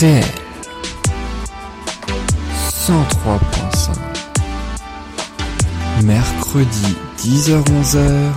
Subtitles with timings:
[0.00, 0.24] RDL
[2.88, 3.98] 103.5
[6.02, 8.32] Mercredi 10h-11h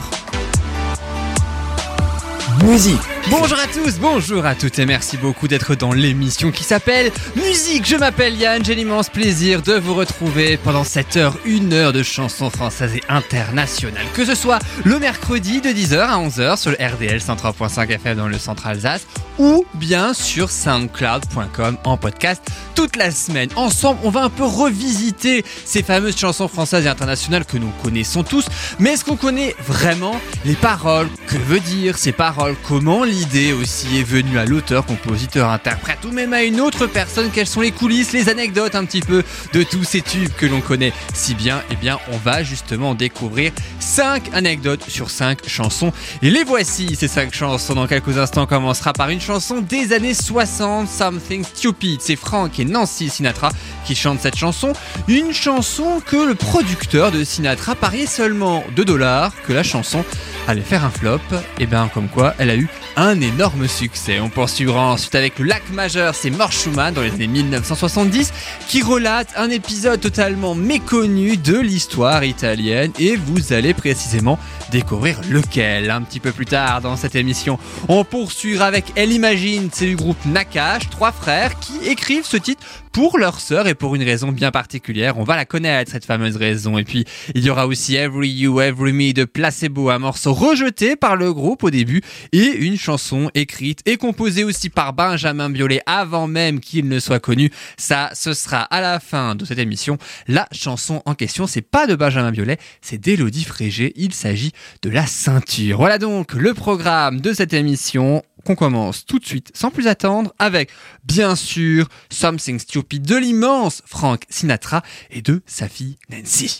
[2.65, 7.11] Musique Bonjour à tous, bonjour à toutes et merci beaucoup d'être dans l'émission qui s'appelle
[7.35, 7.87] Musique.
[7.87, 12.03] Je m'appelle Yann, j'ai l'immense plaisir de vous retrouver pendant cette heure, une heure de
[12.03, 14.05] chansons françaises et internationales.
[14.13, 18.27] Que ce soit le mercredi de 10h à 11h sur le RDL 103.5 FM dans
[18.27, 19.07] le centre Alsace
[19.39, 22.43] ou bien sur soundcloud.com en podcast
[22.75, 23.49] toute la semaine.
[23.55, 28.23] Ensemble, on va un peu revisiter ces fameuses chansons françaises et internationales que nous connaissons
[28.23, 28.45] tous.
[28.79, 31.09] Mais est-ce qu'on connaît vraiment les paroles?
[31.27, 32.55] Que veut dire ces paroles?
[32.67, 37.29] Comment l'idée aussi est venue à l'auteur, compositeur, interprète ou même à une autre personne
[37.31, 40.61] Quelles sont les coulisses, les anecdotes un petit peu de tous ces tubes que l'on
[40.61, 41.61] connaît si bien?
[41.69, 45.93] Eh bien, on va justement découvrir 5 anecdotes sur 5 chansons.
[46.23, 47.75] Et les voici, ces 5 chansons.
[47.75, 52.01] Dans quelques instants, on commencera par une chanson des années 60, Something Stupid.
[52.01, 53.51] C'est Frank et Nancy Sinatra
[53.85, 54.73] qui chantent cette chanson.
[55.07, 60.03] Une chanson que le producteur de Sinatra pariait seulement 2 dollars que la chanson
[60.47, 61.19] allait faire un flop.
[61.59, 64.19] Et bien, comme quoi, elle a eu un énorme succès.
[64.19, 68.31] On poursuivra ensuite avec le lac majeur, c'est Mort Schumann dans les années 1970
[68.67, 74.39] qui relate un épisode totalement méconnu de l'histoire italienne et vous allez précisément
[74.71, 77.59] découvrir lequel un petit peu plus tard dans cette émission.
[77.87, 82.63] On poursuivra avec Elle Imagine, c'est du groupe Nakash, trois frères qui écrivent ce titre
[82.93, 85.17] pour leur sœur et pour une raison bien particulière.
[85.17, 86.77] On va la connaître, cette fameuse raison.
[86.77, 90.95] Et puis, il y aura aussi Every You, Every Me de Placebo, un morceau rejeté
[90.95, 95.81] par le groupe au début et une chanson écrite et composée aussi par Benjamin Biolay
[95.87, 97.51] avant même qu'il ne soit connu.
[97.77, 99.97] Ça, ce sera à la fin de cette émission.
[100.27, 103.91] La chanson en question, c'est pas de Benjamin Biolay, c'est d'Élodie Frégé.
[103.95, 105.77] Il s'agit de la ceinture.
[105.77, 110.33] Voilà donc le programme de cette émission qu'on commence tout de suite sans plus attendre
[110.39, 110.69] avec
[111.05, 114.81] bien sûr Something Stupid de l'immense Frank Sinatra
[115.11, 116.59] et de sa fille Nancy.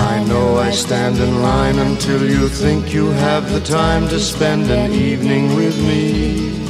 [0.00, 4.70] I know I stand in line until you think you have the time to spend
[4.70, 6.69] an evening with me.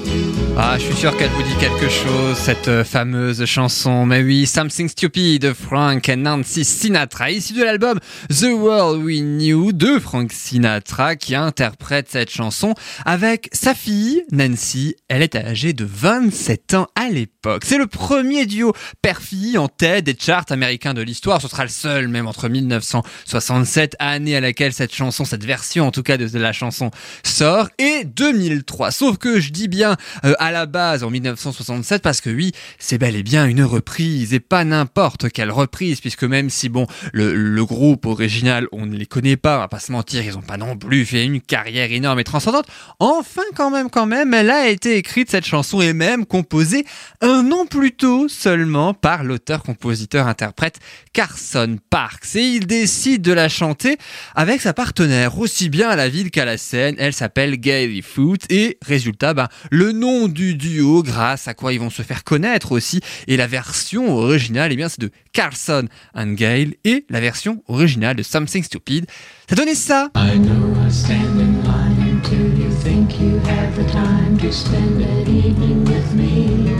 [0.57, 4.05] Ah, je suis sûr qu'elle vous dit quelque chose, cette euh, fameuse chanson.
[4.05, 7.99] Mais oui, Something Stupid de Frank and Nancy Sinatra, issu de l'album
[8.29, 14.95] The World We Knew de Frank Sinatra, qui interprète cette chanson avec sa fille, Nancy.
[15.07, 17.63] Elle est âgée de 27 ans à l'époque.
[17.65, 21.41] C'est le premier duo père-fille en tête des charts américains de l'histoire.
[21.41, 25.91] Ce sera le seul, même entre 1967, année à laquelle cette chanson, cette version en
[25.91, 26.91] tout cas de la chanson
[27.23, 28.91] sort, et 2003.
[28.91, 32.97] Sauf que je dis bien euh, à la base en 1967 parce que oui, c'est
[32.97, 37.61] bel et bien une reprise et pas n'importe quelle reprise puisque même si bon, le,
[37.65, 40.57] groupe original, on ne les connaît pas, on va pas se mentir, ils ont pas
[40.57, 42.65] non plus fait une carrière énorme et transcendante.
[42.99, 46.85] Enfin, quand même, quand même, elle a été écrite cette chanson et même composée
[47.21, 50.79] un an plus tôt seulement par l'auteur-compositeur-interprète
[51.13, 53.97] Carson Parks et il décide de la chanter
[54.35, 56.95] avec sa partenaire aussi bien à la ville qu'à la scène.
[56.97, 61.79] Elle s'appelle Gaily Foot et résultat, ben, le nom du duo grâce à quoi ils
[61.79, 63.01] vont se faire connaître aussi.
[63.27, 68.15] Et la version originale, eh bien, c'est de Carlson and Gale et la version originale
[68.15, 69.05] de Something Stupid.
[69.49, 70.09] Ça donnait ça.
[70.15, 75.01] I know I stand in line until you think you have the time to spend
[75.01, 76.71] an evening with me.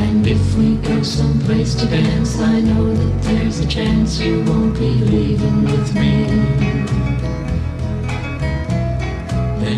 [0.00, 4.74] And if we go someplace to dance, I know that there's a chance you won't
[4.74, 7.07] be leaving with me.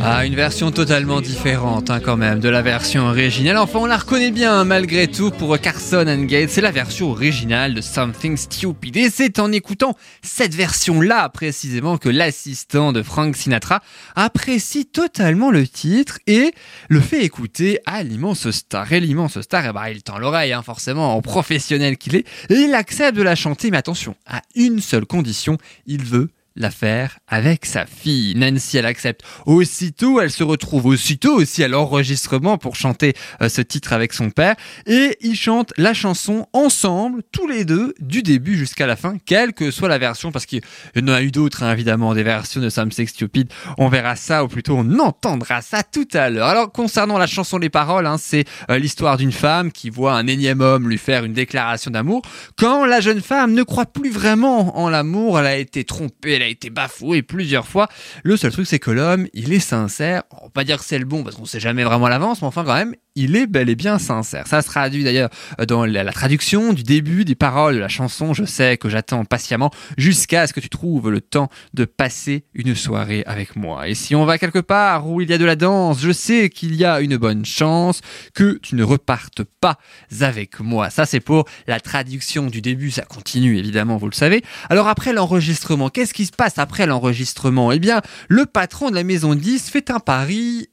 [0.02, 3.58] Ah, une version totalement différente hein, quand même de la version originale.
[3.58, 6.50] Enfin, on la reconnaît bien hein, malgré tout pour Carson and Gate.
[6.50, 8.96] C'est la version originale de Something Stupid.
[8.96, 13.80] Et c'est en écoutant cette version-là précisément que l'assistant de Frank Sinatra
[14.16, 16.52] apprécie totalement le titre et
[16.88, 18.92] le fait écouter à l'immense star.
[18.92, 22.54] Et l'immense star, eh ben, il tend l'oreille hein, forcément en professionnel qu'il est et
[22.54, 23.70] il accepte de la chanter.
[23.70, 28.34] Mais attention, à une seule condition, il veut l'affaire avec sa fille.
[28.36, 33.60] Nancy, elle accepte aussitôt, elle se retrouve aussitôt aussi à l'enregistrement pour chanter euh, ce
[33.60, 34.56] titre avec son père
[34.86, 39.52] et ils chantent la chanson ensemble, tous les deux, du début jusqu'à la fin, quelle
[39.52, 40.60] que soit la version, parce qu'il
[40.96, 43.52] y en a eu d'autres, hein, évidemment, des versions de Something Stupid.
[43.78, 46.48] On verra ça, ou plutôt on entendra ça tout à l'heure.
[46.48, 50.26] Alors, concernant la chanson Les Paroles, hein, c'est euh, l'histoire d'une femme qui voit un
[50.26, 52.22] énième homme lui faire une déclaration d'amour.
[52.56, 56.46] Quand la jeune femme ne croit plus vraiment en l'amour, elle a été trompée, elle
[56.46, 57.88] a été bafouée plusieurs fois.
[58.22, 60.22] Le seul truc, c'est que l'homme, il est sincère.
[60.30, 62.40] On va pas dire que c'est le bon, parce qu'on sait jamais vraiment à l'avance,
[62.40, 64.46] mais enfin quand même, il est bel et bien sincère.
[64.46, 65.30] Ça se traduit d'ailleurs
[65.66, 68.34] dans la, traduction du début des paroles de la chanson.
[68.34, 72.74] Je sais que j'attends patiemment jusqu'à ce que tu trouves le temps de passer une
[72.74, 73.88] soirée avec moi.
[73.88, 76.50] Et si on va quelque part où il y a de la danse, je sais
[76.50, 78.00] qu'il y a une bonne chance
[78.34, 79.78] que tu ne repartes pas
[80.20, 80.90] avec moi.
[80.90, 82.90] Ça, c'est pour la traduction du début.
[82.90, 84.42] Ça continue, évidemment, vous le savez.
[84.68, 87.72] Alors après l'enregistrement, qu'est-ce qui se passe après l'enregistrement?
[87.72, 90.68] Eh bien, le patron de la maison 10 fait un pari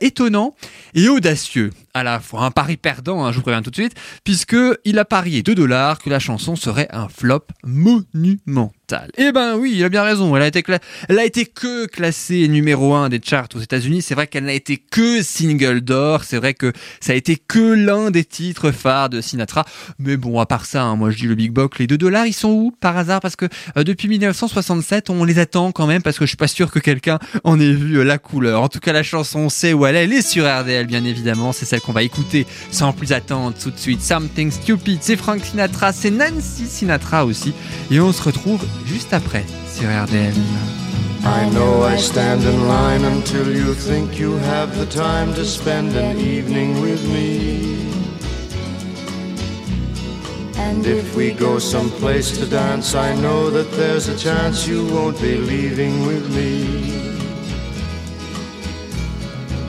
[0.00, 0.54] étonnant
[0.94, 2.44] et audacieux à la fois.
[2.44, 5.54] Un pari perdant, hein, je vous préviens tout de suite, puisque il a parié 2
[5.54, 8.78] dollars que la chanson serait un flop monumental.
[9.18, 10.34] Eh ben oui, il a bien raison.
[10.34, 14.00] Elle a été, que classée numéro 1 des charts aux États-Unis.
[14.00, 16.24] C'est vrai qu'elle n'a été que single d'or.
[16.24, 19.66] C'est vrai que ça a été que l'un des titres phares de Sinatra.
[19.98, 22.26] Mais bon, à part ça, hein, moi je dis le Big Box, les 2 dollars,
[22.26, 23.20] ils sont où par hasard?
[23.20, 23.46] Parce que
[23.76, 26.78] euh, depuis 1967, on les attend quand même parce que je suis pas sûr que
[26.78, 28.62] quelqu'un en ait vu euh, la couleur.
[28.62, 30.04] En tout cas, la chanson, on sait où elle est.
[30.04, 31.52] Elle est sur RDL, bien évidemment.
[31.52, 34.02] C'est celle qu'on va écouter sans plus attendre tout de suite.
[34.02, 37.54] Something Stupid, c'est Frank Sinatra, c'est Nancy Sinatra aussi.
[37.90, 40.34] Et on se retrouve juste après sur RDL.
[41.24, 45.96] I know I stand in line until you think you have the time to spend
[45.96, 47.88] an evening with me.
[50.58, 55.18] And if we go someplace to dance, I know that there's a chance you won't
[55.20, 57.17] be leaving with me.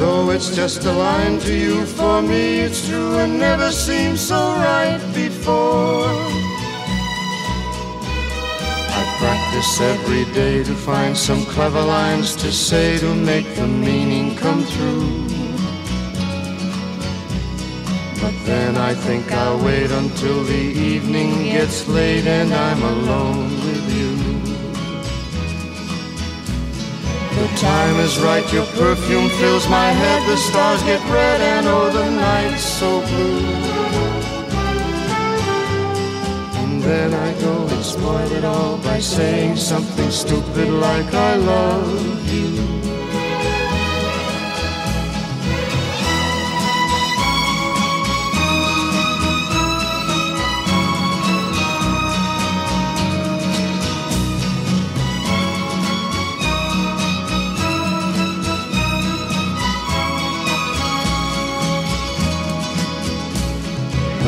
[0.00, 4.40] Though it's just a line to you, for me it's true and never seemed so
[4.68, 6.08] right before.
[8.98, 14.36] I practice every day to find some clever lines to say to make the meaning
[14.36, 15.10] come through.
[18.22, 23.59] But then I think I'll wait until the evening gets late and I'm alone
[27.40, 31.88] The time is right, your perfume fills my head, the stars get red and oh
[31.88, 33.40] the night's so blue.
[36.60, 42.28] And then I go and spoil it all by saying something stupid like I love
[42.30, 42.79] you.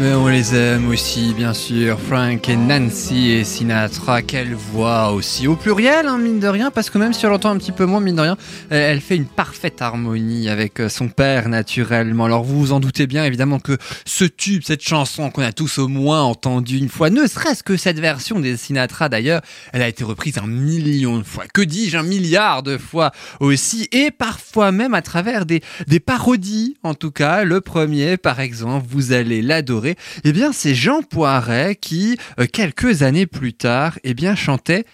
[0.00, 2.00] Mais on les aime aussi, bien sûr.
[2.00, 5.46] Frank et Nancy et Sinatra, quelle voix aussi.
[5.46, 7.84] Au pluriel, hein, mine de rien, parce que même si on l'entend un petit peu
[7.84, 8.38] moins, mine de rien,
[8.70, 12.24] elle fait une parfaite harmonie avec euh, son père, naturellement.
[12.24, 13.76] Alors vous vous en doutez bien, évidemment, que
[14.06, 17.76] ce tube, cette chanson qu'on a tous au moins entendu une fois, ne serait-ce que
[17.76, 19.42] cette version des Sinatra d'ailleurs,
[19.74, 21.44] elle a été reprise un million de fois.
[21.52, 23.86] Que dis-je, un milliard de fois aussi.
[23.92, 27.44] Et parfois même à travers des, des parodies, en tout cas.
[27.44, 29.89] Le premier, par exemple, vous allez l'adorer.
[30.24, 34.84] Eh bien, c'est Jean Poiret qui, euh, quelques années plus tard, eh bien, chantait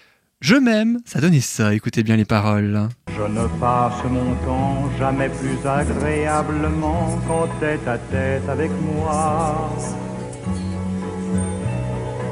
[0.41, 0.99] Je m'aime.
[1.05, 2.89] Ça donnait ça, écoutez bien les paroles.
[3.15, 9.75] Je ne passe mon temps jamais plus agréablement qu'en tête à tête avec moi.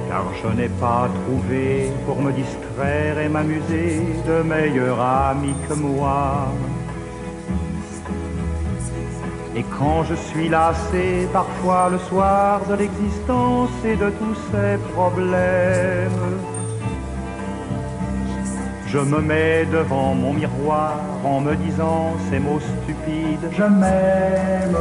[0.07, 6.48] Car je n'ai pas trouvé pour me distraire et m'amuser de meilleur ami que moi.
[9.57, 16.12] Et quand je suis lassé parfois le soir de l'existence et de tous ces problèmes,
[18.88, 24.77] je me mets devant mon miroir en me disant ces mots stupides, je m'aime.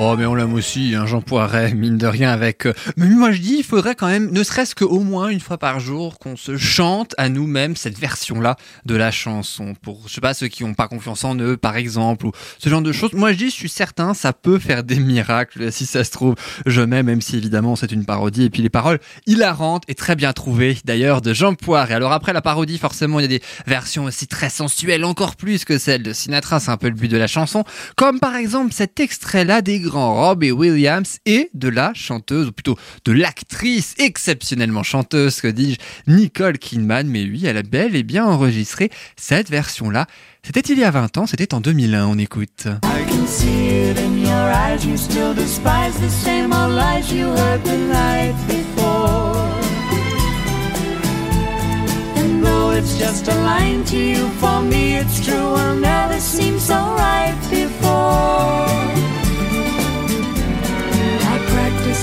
[0.00, 2.66] Oh mais on l'aime aussi, hein, Jean Poiret, mine de rien avec...
[2.66, 5.58] euh, Mais moi je dis, il faudrait quand même, ne serait-ce qu'au moins une fois
[5.58, 9.74] par jour, qu'on se chante à nous-mêmes cette version-là de la chanson.
[9.82, 12.68] Pour, je sais pas, ceux qui n'ont pas confiance en eux, par exemple, ou ce
[12.68, 13.12] genre de choses.
[13.12, 16.36] Moi je dis, je suis certain, ça peut faire des miracles, si ça se trouve.
[16.64, 18.44] Je m'aime, même si évidemment c'est une parodie.
[18.44, 21.94] Et puis les paroles hilarantes et très bien trouvées, d'ailleurs, de Jean Poiret.
[21.94, 25.64] Alors après la parodie, forcément, il y a des versions aussi très sensuelles, encore plus
[25.64, 27.64] que celle de Sinatra, c'est un peu le but de la chanson.
[27.96, 32.76] Comme par exemple cet extrait-là des grands Robbie Williams et de la chanteuse, ou plutôt
[33.04, 35.78] de l'actrice exceptionnellement chanteuse, que dis-je,
[36.12, 37.06] Nicole Kidman.
[37.06, 40.06] Mais oui, elle a bel et bien enregistré cette version-là.
[40.42, 42.66] C'était il y a 20 ans, c'était en 2001, on écoute.
[42.84, 44.84] I can see it in your eyes.
[44.86, 49.36] You still despise the same old lies you heard the night before.
[52.16, 55.52] And though it's just a line to you, for me it's true.
[55.52, 58.66] Will never seem so right before.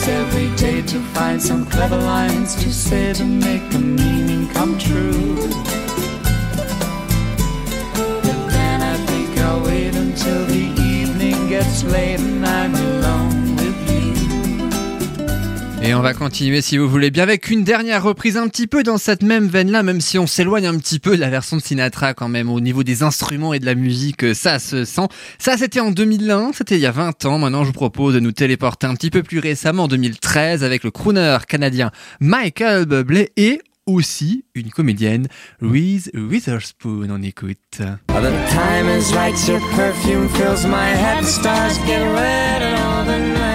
[0.08, 5.36] Every day to find some clever lines to say to make the meaning come true.
[7.96, 13.45] But then I think I'll wait until the evening gets late and I'm alone.
[15.88, 18.82] Et on va continuer si vous voulez bien avec une dernière reprise un petit peu
[18.82, 21.62] dans cette même veine-là, même si on s'éloigne un petit peu de la version de
[21.62, 25.08] Sinatra quand même au niveau des instruments et de la musique, euh, ça se sent.
[25.38, 27.38] Ça c'était en 2001, c'était il y a 20 ans.
[27.38, 30.84] Maintenant je vous propose de nous téléporter un petit peu plus récemment en 2013 avec
[30.84, 35.28] le crooner canadien Michael Bublé et aussi une comédienne
[35.62, 37.10] Reese Witherspoon.
[37.12, 37.60] On écoute.
[37.70, 41.24] The time is right, your perfume fills my head.
[41.24, 43.55] Stars get red all the nights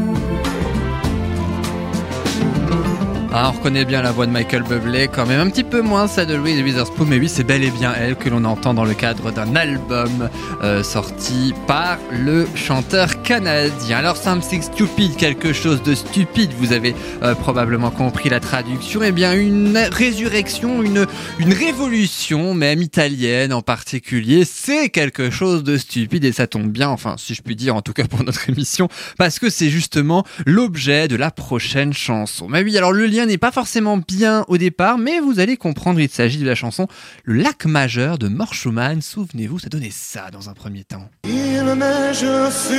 [3.33, 6.05] Ah, on reconnaît bien la voix de Michael Bublé, quand même un petit peu moins
[6.07, 8.83] celle de Louise Witherspoon, mais oui, c'est bel et bien elle que l'on entend dans
[8.83, 10.29] le cadre d'un album
[10.61, 13.99] euh, sorti par le chanteur canadien.
[13.99, 19.13] Alors, Something Stupid, quelque chose de stupide, vous avez euh, probablement compris la traduction, eh
[19.13, 21.07] bien une résurrection, une,
[21.39, 27.15] révolution, même italienne en particulier, c'est quelque chose de stupide et ça tombe bien, enfin,
[27.17, 31.07] si je puis dire, en tout cas pour notre émission, parce que c'est justement l'objet
[31.07, 32.49] de la prochaine chanson.
[32.49, 35.99] Mais oui, alors le lien n'est pas forcément bien au départ, mais vous allez comprendre,
[35.99, 36.87] il s'agit de la chanson
[37.23, 39.01] Le lac majeur de Mort Schumann.
[39.01, 41.09] Souvenez-vous, ça donnait ça dans un premier temps.
[41.23, 42.75] Il neige sur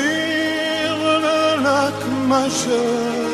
[0.96, 1.94] le lac
[2.28, 3.32] majeur.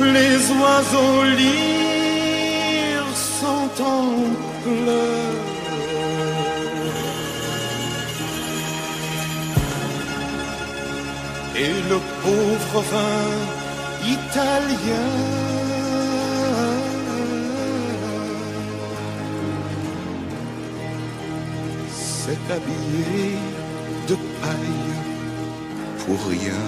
[0.00, 3.58] Les oiseaux lyres sont.
[11.60, 13.28] Et le pauvre vin
[14.06, 15.08] italien
[21.90, 23.38] s'est habillé
[24.06, 24.98] de paille
[26.06, 26.62] pour rien.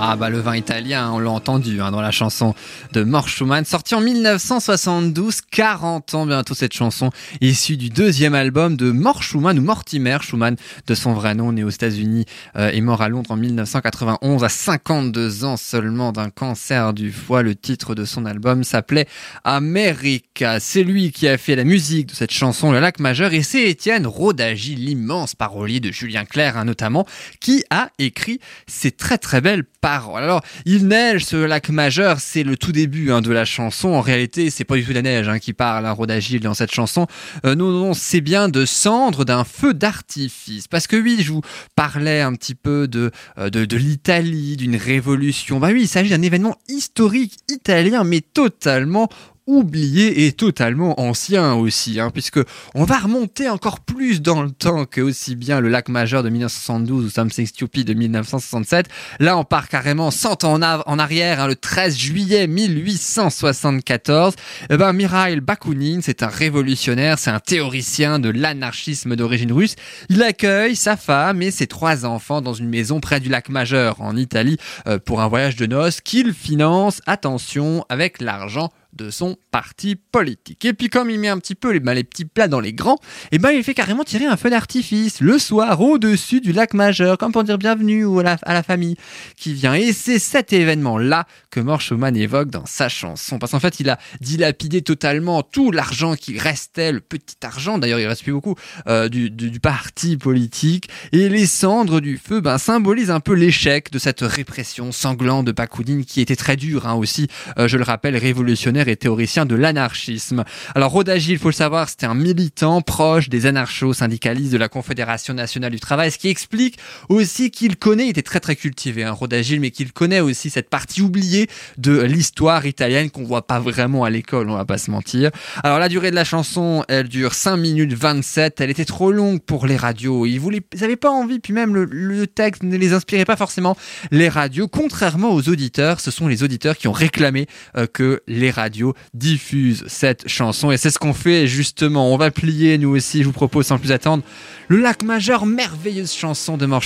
[0.00, 2.54] Ah bah le vin italien, on l'a entendu hein, dans la chanson
[2.92, 8.76] de Mort Schumann, sortie en 1972, 40 ans bientôt cette chanson, issue du deuxième album
[8.76, 10.54] de Mort Schumann ou Mortimer Schumann
[10.86, 14.48] de son vrai nom, né aux États-Unis euh, et mort à Londres en 1991 à
[14.48, 17.42] 52 ans seulement d'un cancer du foie.
[17.42, 19.08] Le titre de son album s'appelait
[19.42, 20.60] America.
[20.60, 23.68] C'est lui qui a fait la musique de cette chanson Le Lac Majeur et c'est
[23.68, 27.04] Étienne Rodagy, l'immense parolier de Julien Clerc hein, notamment,
[27.40, 28.38] qui a écrit
[28.68, 29.87] ces très très belles paroles.
[29.88, 33.88] Alors, il neige, ce lac majeur, c'est le tout début hein, de la chanson.
[33.88, 36.72] En réalité, c'est pas du tout la neige hein, qui parle, hein, Rodagil, dans cette
[36.72, 37.06] chanson.
[37.44, 40.68] Euh, non, non, c'est bien de cendres d'un feu d'artifice.
[40.68, 41.42] Parce que oui, je vous
[41.74, 45.58] parlais un petit peu de, euh, de l'Italie, d'une révolution.
[45.58, 49.08] Bah oui, il s'agit d'un événement historique italien, mais totalement
[49.48, 52.38] oublié et totalement ancien aussi, hein, puisque
[52.74, 56.28] on va remonter encore plus dans le temps que aussi bien le lac majeur de
[56.28, 58.88] 1972 ou Something Stupid de 1967.
[59.20, 64.34] Là, on part carrément 100 ans en, arrière, hein, le 13 juillet 1874.
[64.68, 69.76] Eh ben, Mikhail Bakounine, c'est un révolutionnaire, c'est un théoricien de l'anarchisme d'origine russe.
[70.10, 74.02] Il accueille sa femme et ses trois enfants dans une maison près du lac majeur
[74.02, 79.36] en Italie euh, pour un voyage de noces qu'il finance, attention, avec l'argent de son
[79.50, 80.64] parti politique.
[80.64, 82.72] Et puis comme il met un petit peu les, bah, les petits plats dans les
[82.72, 82.98] grands,
[83.32, 87.16] et ben il fait carrément tirer un feu d'artifice le soir au-dessus du lac majeur,
[87.16, 88.96] comme pour dire bienvenue à la, famille
[89.36, 89.74] qui vient.
[89.74, 91.80] Et c'est cet événement-là que Mort
[92.16, 93.38] évoque dans sa chanson.
[93.38, 98.00] Parce qu'en fait, il a dilapidé totalement tout l'argent qui restait, le petit argent, d'ailleurs
[98.00, 98.56] il reste plus beaucoup,
[98.88, 100.88] euh, du parti politique.
[101.12, 105.52] Et les cendres du feu ben, symbolisent un peu l'échec de cette répression sanglante de
[105.52, 107.28] Bakounine qui était très dure hein, aussi,
[107.58, 110.44] euh, je le rappelle, révolutionnaire et théoricien de l'anarchisme.
[110.74, 115.34] Alors Rodagi, il faut le savoir, c'était un militant proche des anarcho-syndicalistes de la Confédération
[115.34, 116.78] nationale du travail, ce qui explique
[117.08, 120.70] aussi qu'il connaît, il était très très cultivé, hein, Rodagil, mais qu'il connaît aussi cette
[120.70, 124.90] partie oubliée de l'histoire italienne qu'on voit pas vraiment à l'école, on va pas se
[124.90, 125.30] mentir.
[125.62, 129.40] Alors la durée de la chanson, elle dure 5 minutes 27, elle était trop longue
[129.40, 132.76] pour les radios, ils voulaient, ils avaient pas envie, puis même le, le texte ne
[132.76, 133.76] les inspirait pas forcément
[134.10, 138.50] les radios, contrairement aux auditeurs, ce sont les auditeurs qui ont réclamé euh, que les
[138.50, 138.77] radios
[139.14, 143.26] diffusent cette chanson, et c'est ce qu'on fait justement, on va plier nous aussi, je
[143.26, 144.22] vous propose sans plus attendre,
[144.68, 146.84] le lac majeur, merveilleuse chanson de Mort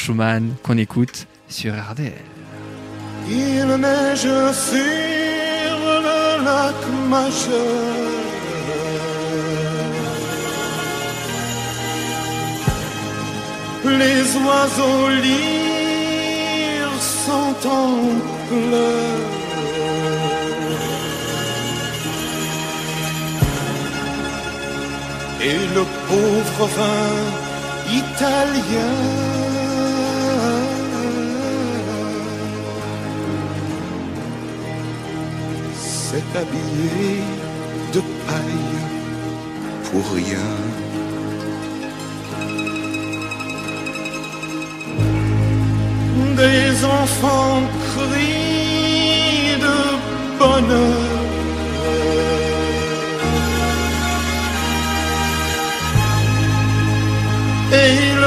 [0.62, 2.12] qu'on écoute sur RDL.
[3.28, 4.78] Il neige sur
[6.06, 6.74] le lac
[7.08, 8.02] majeur.
[13.84, 17.42] Les oiseaux lyres sont.
[25.44, 27.42] Et le pauvre vin
[28.02, 28.92] italien
[35.74, 37.22] s'est habillé
[37.92, 38.82] de paille
[39.90, 40.52] pour rien.
[46.36, 49.78] Des enfants crient de
[50.38, 51.01] bonheur.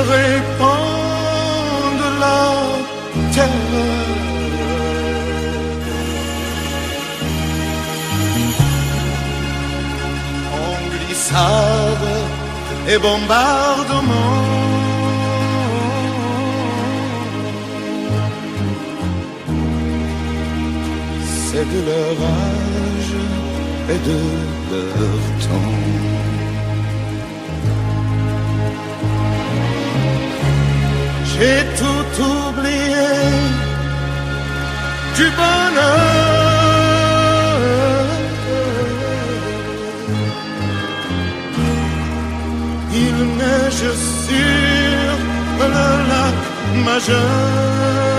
[0.08, 1.66] Répandent
[2.20, 2.42] la
[3.34, 4.06] terreur.
[10.54, 12.10] en glissade
[12.88, 14.66] et bombardement.
[21.48, 23.16] C'est de leur âge
[23.94, 24.20] et de
[24.72, 25.75] leur temps.
[31.38, 33.12] J'ai tout oublié
[35.18, 36.56] du bonheur.
[43.04, 43.88] Il neige
[44.26, 45.16] sur
[45.74, 46.40] le lac
[46.86, 48.15] majeur.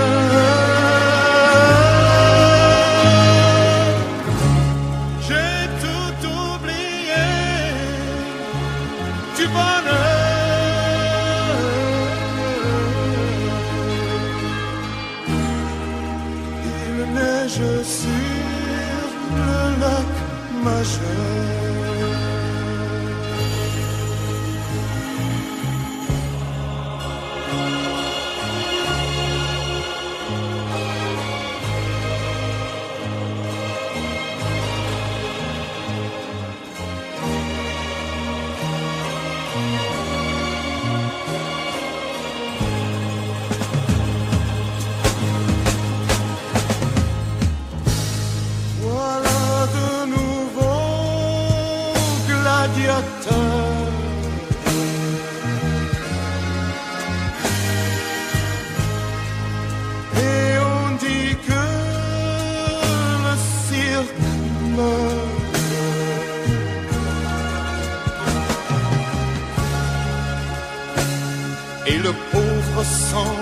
[71.97, 73.35] Et le pauvre sang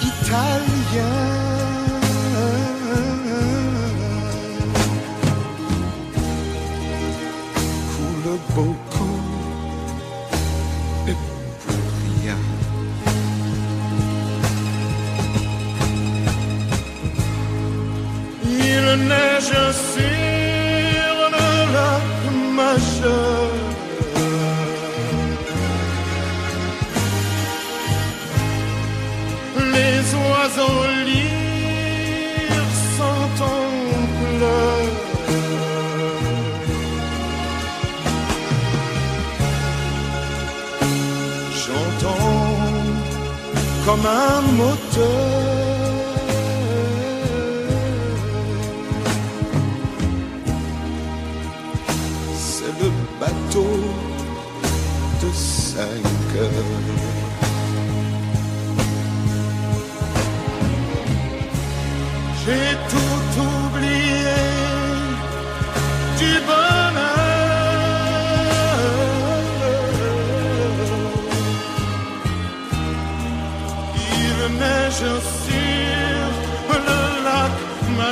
[0.00, 1.38] italien.
[8.54, 8.87] Beaucoup
[43.98, 45.37] comme un moteur.
[45.37, 45.37] de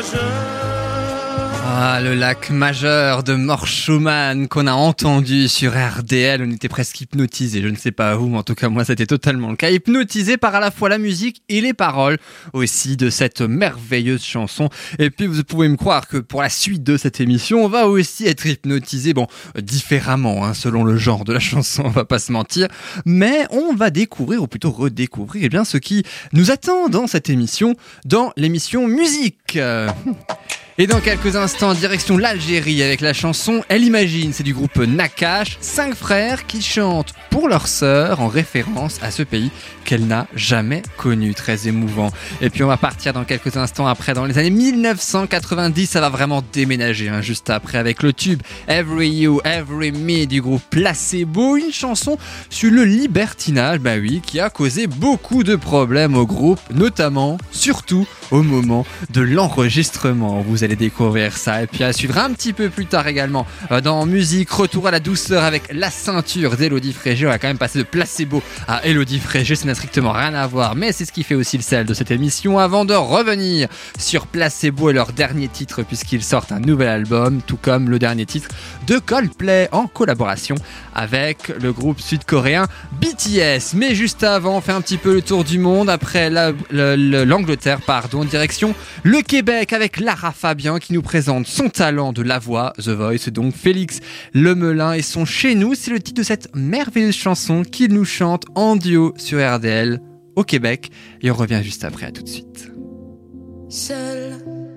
[0.06, 0.45] majeur.
[1.78, 6.42] Ah, le lac majeur de Mort Schumann qu'on a entendu sur RDL.
[6.42, 7.60] On était presque hypnotisé.
[7.60, 9.68] Je ne sais pas où, mais en tout cas, moi, c'était totalement le cas.
[9.68, 12.16] Hypnotisé par à la fois la musique et les paroles
[12.54, 14.70] aussi de cette merveilleuse chanson.
[14.98, 17.86] Et puis, vous pouvez me croire que pour la suite de cette émission, on va
[17.88, 19.26] aussi être hypnotisé, bon,
[19.60, 22.68] différemment, hein, selon le genre de la chanson, on va pas se mentir.
[23.04, 27.28] Mais on va découvrir, ou plutôt redécouvrir, eh bien, ce qui nous attend dans cette
[27.28, 27.74] émission,
[28.06, 29.58] dans l'émission musique.
[30.78, 34.34] Et dans quelques instants, direction l'Algérie avec la chanson Elle Imagine.
[34.34, 39.22] C'est du groupe Nakash, cinq frères qui chantent pour leur sœur en référence à ce
[39.22, 39.50] pays
[39.86, 41.32] qu'elle n'a jamais connu.
[41.32, 42.10] Très émouvant.
[42.42, 45.86] Et puis on va partir dans quelques instants après, dans les années 1990.
[45.86, 50.42] Ça va vraiment déménager hein, juste après avec le tube Every You, Every Me du
[50.42, 51.56] groupe Placebo.
[51.56, 52.18] Une chanson
[52.50, 58.06] sur le libertinage, bah oui, qui a causé beaucoup de problèmes au groupe, notamment, surtout
[58.30, 60.42] au moment de l'enregistrement.
[60.66, 61.62] Allez découvrir ça.
[61.62, 64.90] Et puis à suivre un petit peu plus tard également euh, dans musique, retour à
[64.90, 67.26] la douceur avec la ceinture d'Elodie Frégé.
[67.26, 69.54] On va quand même passer de placebo à Elodie Frégé.
[69.56, 71.94] Ça n'a strictement rien à voir, mais c'est ce qui fait aussi le sel de
[71.94, 72.58] cette émission.
[72.58, 77.56] Avant de revenir sur Placebo et leur dernier titre, puisqu'ils sortent un nouvel album, tout
[77.56, 78.48] comme le dernier titre
[78.86, 80.56] de Coldplay en collaboration
[80.94, 82.66] avec le groupe sud-coréen
[83.00, 83.74] BTS.
[83.74, 86.96] Mais juste avant, on fait un petit peu le tour du monde après la- le-
[86.96, 92.38] le- l'Angleterre, pardon, direction le Québec avec Lara Qui nous présente son talent de la
[92.38, 94.00] voix, The Voice, donc Félix
[94.32, 98.44] Lemelin et son Chez nous, c'est le titre de cette merveilleuse chanson qu'il nous chante
[98.54, 100.00] en duo sur RDL
[100.34, 100.90] au Québec
[101.20, 102.72] et on revient juste après, à tout de suite.
[103.68, 104.32] Seul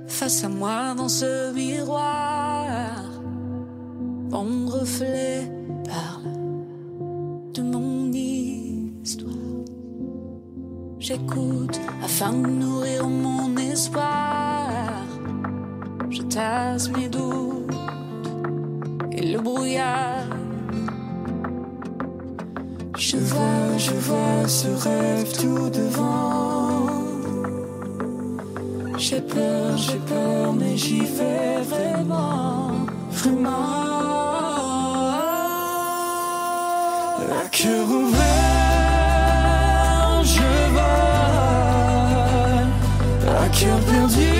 [0.07, 2.91] face à moi dans ce miroir,
[4.29, 5.49] mon reflet
[5.85, 6.33] parle
[7.53, 9.33] de mon histoire.
[10.99, 15.05] J'écoute afin de nourrir mon espoir.
[16.11, 17.71] Je tasse mes doutes
[19.11, 20.25] et le brouillard.
[22.97, 26.87] Je vois, je vois ce rêve tout devant.
[28.97, 32.71] J'ai peur, j'ai peur, mais j'y vais vraiment,
[33.11, 33.49] vraiment.
[37.41, 38.19] À cœur ouvert,
[40.23, 40.41] je
[40.75, 40.89] vole.
[43.43, 44.38] À cœur perdu,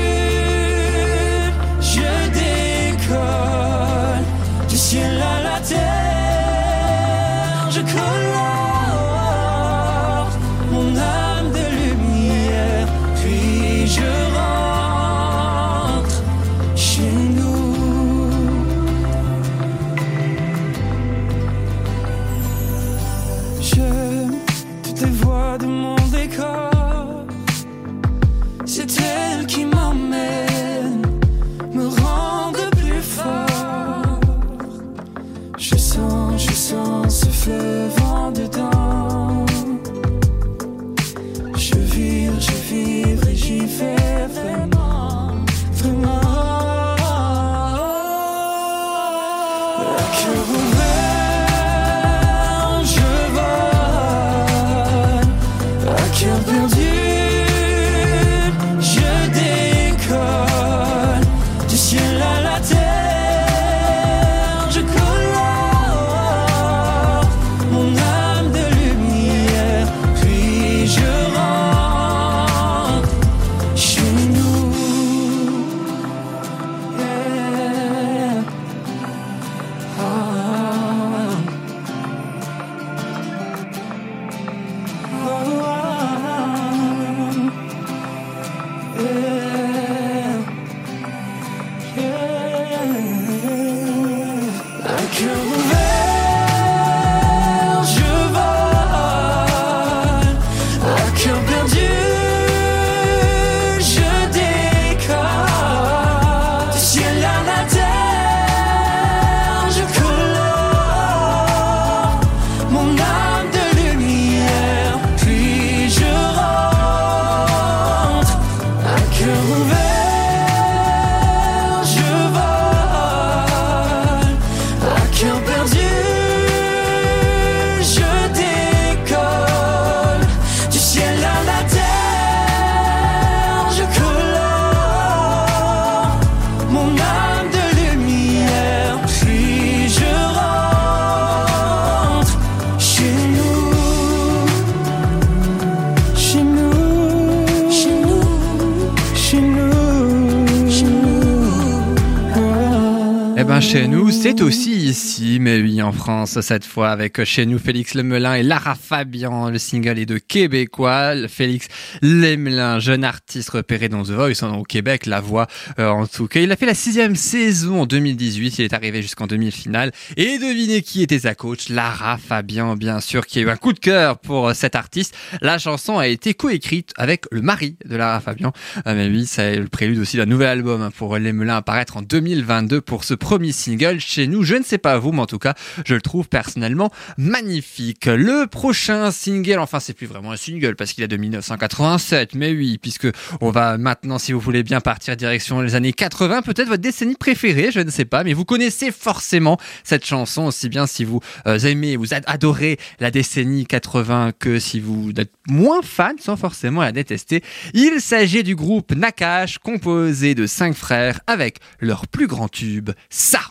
[156.30, 159.50] Cette fois, avec chez nous Félix Lemelin et Lara Fabian.
[159.50, 161.28] Le single est de Québécois.
[161.28, 161.68] Félix
[162.04, 165.48] Lemelin, jeune artiste repéré dans The Voice, hein, au Québec, la voix
[165.80, 166.40] euh, en tout cas.
[166.42, 169.92] Il a fait la sixième saison en 2018, il est arrivé jusqu'en demi-finale.
[170.18, 171.70] Et devinez qui était sa coach?
[171.70, 175.16] Lara Fabian, bien sûr, qui a eu un coup de cœur pour euh, cet artiste.
[175.42, 178.54] La chanson a été coécrite avec le mari de Lara Fabian.
[178.86, 182.04] Ah, mais oui, c'est le prélude aussi d'un nouvel album hein, pour Lemelin apparaître en
[182.04, 184.44] 2022 pour ce premier single chez nous.
[184.44, 188.06] Je ne sais pas vous, mais en tout cas, je le trouve personnellement magnifique.
[188.06, 192.52] Le prochain single, enfin, c'est plus vraiment un single parce qu'il est de 1987, mais
[192.52, 193.08] oui, puisque
[193.42, 197.16] on va maintenant, si vous voulez bien partir direction les années 80, peut-être votre décennie
[197.16, 201.22] préférée, je ne sais pas, mais vous connaissez forcément cette chanson aussi bien si vous
[201.48, 206.82] euh, aimez, vous adorez la décennie 80 que si vous êtes moins fan sans forcément
[206.82, 207.44] la détester.
[207.74, 213.42] Il s'agit du groupe Nakash, composé de cinq frères avec leur plus grand tube, ça.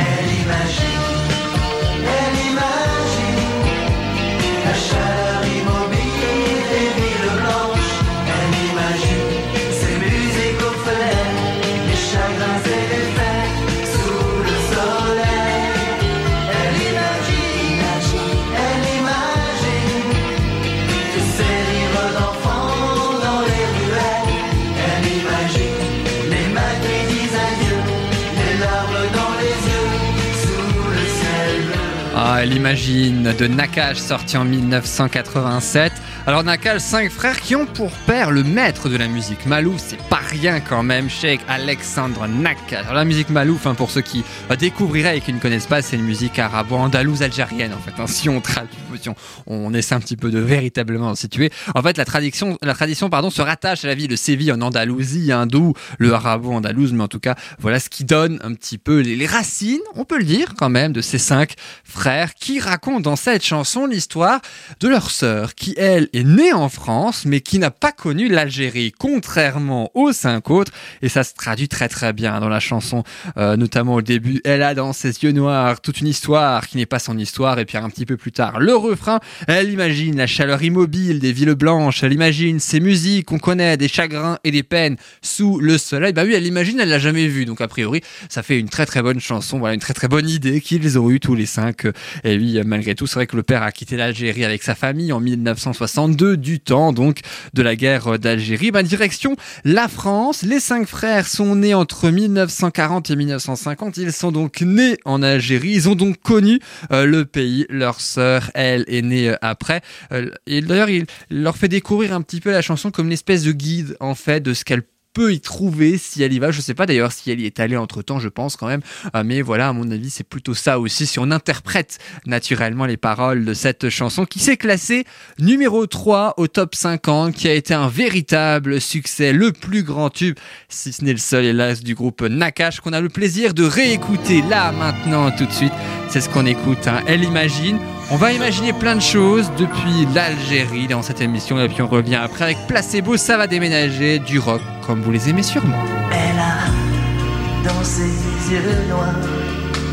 [32.59, 35.93] Ah, elle imagine de Nakash sorti en 1987.
[36.27, 40.03] Alors Nakash, cinq frères qui ont pour père le maître de la musique Malouf, c'est
[40.09, 42.81] pas rien quand même, Sheikh Alexandre Nakash.
[42.83, 45.83] Alors la musique Malouf, hein, pour ceux qui euh, découvriraient et qui ne connaissent pas,
[45.83, 47.93] c'est une musique arabo-andalouse algérienne en fait.
[48.03, 48.07] hein.
[48.09, 49.15] Si on traduit, si on,
[49.47, 51.51] on essaie un petit peu de véritablement situer.
[51.75, 54.61] En fait, la tradition, la tradition pardon, se rattache à la ville de Séville en
[54.61, 58.79] Andalousie, hein, d'où le arabo-andalouse, mais en tout cas, voilà ce qui donne un petit
[58.79, 62.48] peu les, les racines, on peut le dire quand même, de ces cinq frères qui
[62.57, 64.41] racontent dans cette chanson l'histoire
[64.81, 68.93] de leur sœur qui, elle, est née en France, mais qui n'a pas connu l'Algérie,
[68.97, 70.73] contrairement aux cinq autres.
[71.03, 73.05] Et ça se traduit très très bien dans la chanson,
[73.37, 74.41] euh, notamment au début.
[74.45, 77.59] Elle a dans ses yeux noirs toute une histoire qui n'est pas son histoire.
[77.59, 81.33] Et puis un petit peu plus tard, le refrain, elle imagine la chaleur immobile des
[81.33, 82.03] villes blanches.
[82.03, 86.13] Elle imagine ces musiques qu'on connaît, des chagrins et des peines sous le soleil.
[86.13, 87.45] Bah oui, elle imagine, elle l'a jamais vu.
[87.45, 89.59] Donc a priori, ça fait une très très bonne chanson.
[89.59, 91.87] Voilà, une très très bonne idée qu'ils ont eu tous les cinq.
[92.25, 95.13] Et oui, malgré tout, c'est vrai que le père a quitté l'Algérie avec sa famille
[95.13, 97.21] en 1962, du temps donc
[97.55, 98.71] de la guerre d'Algérie.
[98.71, 100.43] Bah, direction la France.
[100.43, 103.97] Les cinq frères sont nés entre 1940 et 1950.
[103.97, 105.73] Ils sont donc nés en Algérie.
[105.73, 106.61] Ils ont donc connu
[106.93, 107.67] euh, le pays.
[107.69, 109.83] Leur sœur, elle, est née euh, après.
[110.13, 113.43] Euh, et d'ailleurs, il leur fait découvrir un petit peu la chanson comme une espèce
[113.45, 116.51] de guide en fait de ce qu'elle peut y trouver si elle y va.
[116.51, 118.83] Je sais pas d'ailleurs si elle y est allée entre temps, je pense quand même.
[119.15, 121.07] Euh, mais voilà, à mon avis, c'est plutôt ça aussi.
[121.07, 125.05] Si on interprète naturellement les paroles de cette chanson qui s'est classée
[125.39, 130.37] numéro 3 au top 50, qui a été un véritable succès, le plus grand tube,
[130.69, 134.43] si ce n'est le seul hélas, du groupe Nakash, qu'on a le plaisir de réécouter
[134.43, 135.73] là, maintenant, tout de suite.
[136.09, 137.03] C'est ce qu'on écoute, hein.
[137.07, 137.79] Elle imagine.
[138.11, 142.15] On va imaginer plein de choses depuis l'Algérie dans cette émission et puis on revient
[142.15, 145.83] après avec Placebo, ça va déménager, du rock comme vous les aimez sûrement.
[146.11, 148.13] Elle a dans ses
[148.51, 149.27] yeux noirs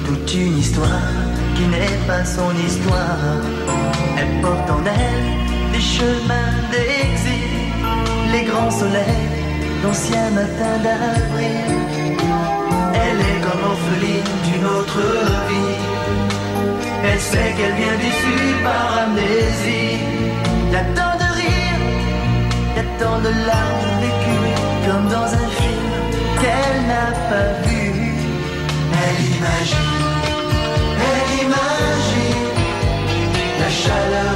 [0.05, 1.11] toute une histoire
[1.55, 3.41] qui n'est pas son histoire.
[4.17, 7.51] Elle porte en elle les chemins d'exil,
[8.31, 9.29] les grands soleils
[9.83, 11.71] d'anciens matins d'avril.
[12.93, 15.01] Elle est comme orpheline d'une autre
[15.49, 15.75] vie.
[17.07, 19.99] Elle sait qu'elle vient d'issue par amnésie.
[20.71, 21.83] Y a tant de rires,
[22.75, 23.94] y a tant de larmes
[24.95, 25.91] comme dans un film
[26.41, 27.83] qu'elle n'a pas vu.
[29.03, 29.93] Elle imagine,
[31.11, 32.47] elle imagine
[33.59, 34.35] la chaleur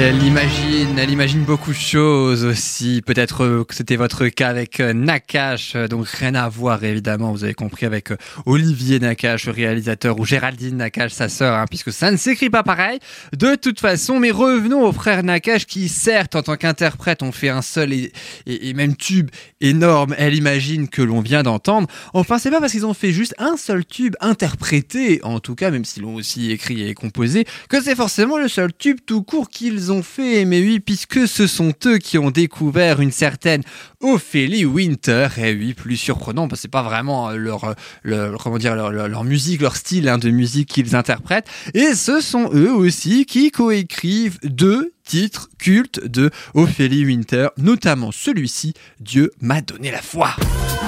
[0.00, 0.69] Et
[1.02, 3.00] elle imagine, beaucoup de choses aussi.
[3.04, 7.42] Peut-être euh, que c'était votre cas avec euh, Nakash, donc rien à voir évidemment, vous
[7.44, 12.10] avez compris, avec euh, Olivier Nakash, réalisateur, ou Géraldine Nakash, sa sœur, hein, puisque ça
[12.10, 12.98] ne s'écrit pas pareil.
[13.34, 17.48] De toute façon, mais revenons aux frères Nakash qui, certes, en tant qu'interprète, ont fait
[17.48, 18.12] un seul et,
[18.46, 19.30] et- et même tube
[19.62, 21.88] énorme, elle imagine que l'on vient d'entendre.
[22.12, 25.70] Enfin, c'est pas parce qu'ils ont fait juste un seul tube interprété, en tout cas,
[25.70, 29.48] même s'ils l'ont aussi écrit et composé, que c'est forcément le seul tube tout court
[29.48, 30.44] qu'ils ont fait.
[30.44, 33.62] Mais oui, puisque ce sont eux qui ont découvert une certaine
[34.00, 35.28] Ophélie Winter.
[35.36, 39.60] Et oui, plus surprenant, parce que c'est pas vraiment leur, leur, comment dire, leur, musique,
[39.60, 41.46] leur style hein, de musique qu'ils interprètent.
[41.74, 48.74] Et ce sont eux aussi qui coécrivent deux titres cultes de Ophélie Winter, notamment celui-ci,
[48.98, 50.34] Dieu m'a donné la foi.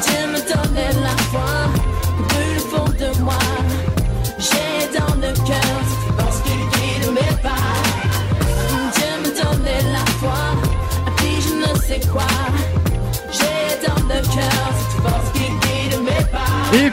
[0.05, 0.23] Dieu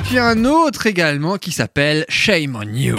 [0.09, 2.95] puis un autre également qui s'appelle Shame on You.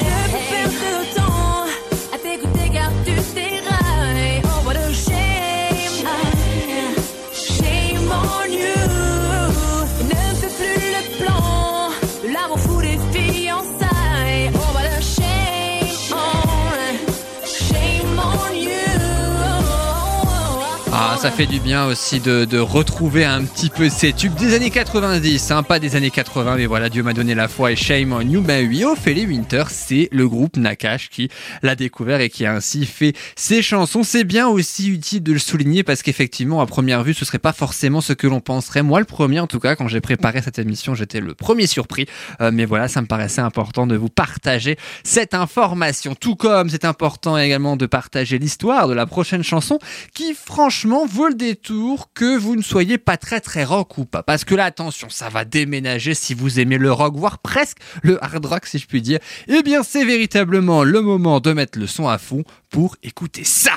[21.21, 24.71] Ça fait du bien aussi de, de retrouver un petit peu ces tubes des années
[24.71, 28.15] 90, hein, pas des années 80, mais voilà, Dieu m'a donné la foi et Shame
[28.15, 28.41] on You.
[28.41, 31.29] Ben oui, Ophélie Winter, c'est le groupe Nakash qui
[31.63, 34.03] l'a découvert et qui a ainsi fait ses chansons.
[34.03, 37.53] C'est bien aussi utile de le souligner parce qu'effectivement, à première vue, ce serait pas
[37.53, 38.83] forcément ce que l'on penserait.
[38.83, 42.07] Moi, le premier, en tout cas, quand j'ai préparé cette émission, j'étais le premier surpris.
[42.41, 46.15] Euh, mais voilà, ça me paraissait important de vous partager cette information.
[46.15, 49.79] Tout comme c'est important également de partager l'histoire de la prochaine chanson
[50.15, 54.23] qui, franchement, vaut le détour que vous ne soyez pas très très rock ou pas.
[54.23, 58.23] Parce que là, attention, ça va déménager si vous aimez le rock, voire presque le
[58.25, 59.19] hard rock, si je puis dire.
[59.49, 63.73] Eh bien, c'est véritablement le moment de mettre le son à fond pour écouter ça.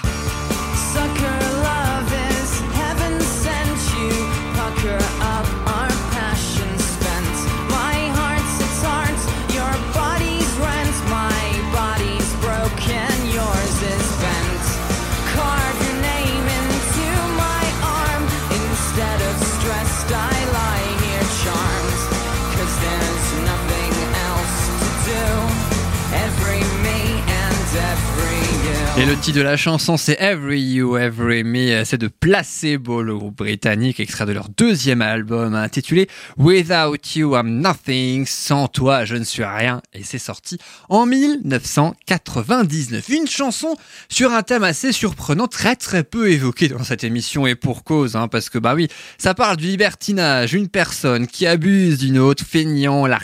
[28.96, 31.84] Et le titre de la chanson, c'est Every You, Every Me.
[31.84, 37.60] C'est de Placebo, le groupe britannique, extrait de leur deuxième album intitulé Without You, I'm
[37.60, 38.28] Nothing.
[38.28, 39.82] Sans toi, je ne suis rien.
[39.94, 43.10] Et c'est sorti en 1999.
[43.10, 43.76] Une chanson
[44.10, 48.16] sur un thème assez surprenant, très très peu évoqué dans cette émission et pour cause,
[48.16, 52.46] hein, parce que bah oui, ça parle du libertinage, une personne qui abuse d'une autre,
[52.46, 53.18] feignant la,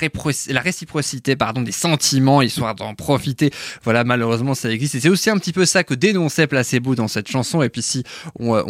[0.48, 3.52] la réciprocité, pardon, des sentiments, histoire d'en profiter.
[3.84, 4.96] Voilà, malheureusement, ça existe.
[4.96, 7.62] Et c'est aussi un petit peu ça que dénonçait Placebo dans cette chanson.
[7.62, 8.04] Et puis si
[8.40, 8.64] on, euh,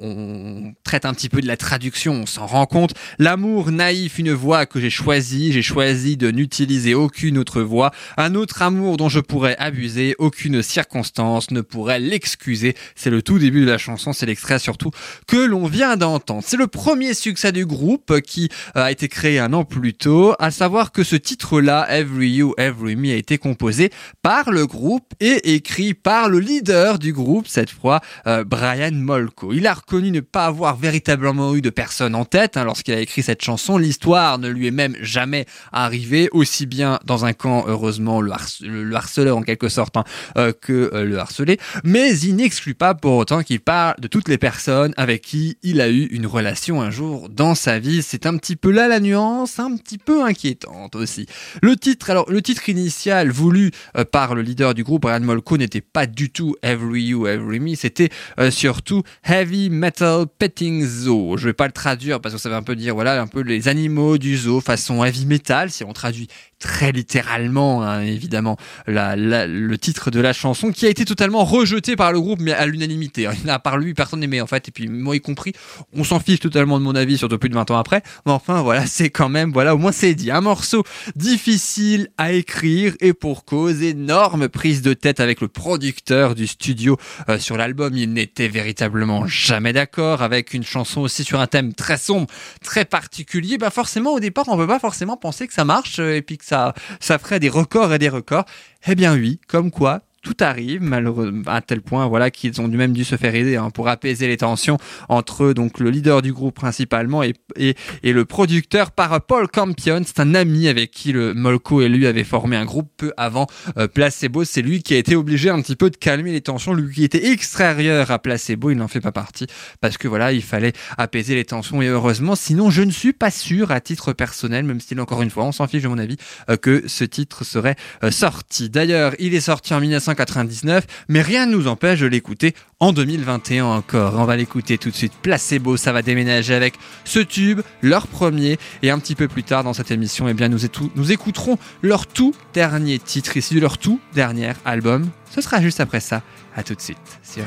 [0.00, 2.92] on- traite un petit peu de la traduction, on s'en rend compte.
[3.18, 5.52] L'amour naïf, une voie que j'ai choisie.
[5.52, 7.90] J'ai choisi de n'utiliser aucune autre voie.
[8.16, 10.14] Un autre amour dont je pourrais abuser.
[10.18, 12.74] Aucune circonstance ne pourrait l'excuser.
[12.94, 14.12] C'est le tout début de la chanson.
[14.12, 14.90] C'est l'extrait surtout
[15.26, 16.42] que l'on vient d'entendre.
[16.46, 20.34] C'est le premier succès du groupe qui euh, a été créé un an plus tôt.
[20.38, 23.90] À savoir que ce titre-là, Every You, Every Me, a été composé
[24.22, 29.52] par le groupe et écrit par le leader du groupe, cette fois euh, Brian Molko.
[29.52, 33.00] Il a reconnu ne pas avoir véritablement eu de personne en tête hein, lorsqu'il a
[33.00, 33.78] écrit cette chanson.
[33.78, 38.62] L'histoire ne lui est même jamais arrivée, aussi bien dans un camp, heureusement, le, harce-
[38.62, 40.04] le- le harceleur en quelque sorte, hein,
[40.36, 41.58] euh, que euh, le harcelé.
[41.84, 45.80] Mais il n'exclut pas pour autant qu'il parle de toutes les personnes avec qui il
[45.80, 48.02] a eu une relation un jour dans sa vie.
[48.02, 51.26] C'est un petit peu là la nuance, un petit peu inquiétante aussi.
[51.62, 53.70] Le titre, alors le titre initial voulu
[54.12, 57.74] par le leader du groupe, Brian Molko, n'était pas du tout Every You, Every Me,
[57.74, 61.36] c'était euh, surtout Heavy Metal Petting Zoo.
[61.36, 63.40] Je vais pas le traduire parce que ça veut un peu dire, voilà, un peu
[63.40, 68.56] les animaux du zoo façon heavy metal, si on traduit très littéralement, hein, évidemment,
[68.86, 72.66] le titre de la chanson, qui a été totalement rejeté par le groupe, mais à
[72.66, 73.26] l'unanimité.
[73.26, 73.32] hein.
[73.38, 75.52] Il n'a par lui, personne n'aimait, en fait, et puis moi y compris,
[75.92, 78.62] on s'en fiche totalement de mon avis, surtout plus de 20 ans après, mais enfin,
[78.62, 80.30] voilà, c'est quand même, voilà, au moins c'est dit.
[80.30, 80.82] Un morceau
[81.14, 86.96] difficile à écrire, et pour cause, énorme prise de tête avec le producteur du studio
[87.28, 87.96] euh, sur l'album.
[87.96, 92.26] Il n'était véritablement jamais d'accord, avec une chanson aussi sur un thème très sombre,
[92.62, 93.58] très particulier.
[93.58, 96.38] Bah forcément, au départ, on peut pas forcément penser que ça marche, euh, et puis
[96.38, 98.44] que ça, ça ferait des records et des records.
[98.86, 102.92] Eh bien oui, comme quoi tout arrive malheureusement à tel point voilà qu'ils ont même
[102.92, 104.76] dû se faire aider hein, pour apaiser les tensions
[105.08, 110.02] entre donc le leader du groupe principalement et, et, et le producteur par Paul Campion.
[110.04, 113.46] C'est un ami avec qui le Molko et lui avaient formé un groupe peu avant
[113.78, 114.42] euh, Placebo.
[114.42, 116.74] C'est lui qui a été obligé un petit peu de calmer les tensions.
[116.74, 119.46] Lui qui était extérieur à Placebo il n'en fait pas partie
[119.80, 121.82] parce que voilà il fallait apaiser les tensions.
[121.82, 125.30] Et heureusement sinon je ne suis pas sûr à titre personnel même si encore une
[125.30, 126.16] fois on s'en fiche de mon avis
[126.50, 128.70] euh, que ce titre serait euh, sorti.
[128.70, 129.80] D'ailleurs, il est sorti en
[130.16, 134.14] 1999, mais rien ne nous empêche de l'écouter en 2021 encore.
[134.16, 135.12] On va l'écouter tout de suite.
[135.22, 139.64] Placebo, ça va déménager avec ce tube, leur premier, et un petit peu plus tard
[139.64, 140.58] dans cette émission, eh bien, nous,
[140.94, 145.08] nous écouterons leur tout dernier titre, ici de leur tout dernier album.
[145.30, 146.22] Ce sera juste après ça.
[146.56, 147.44] À tout de suite sur.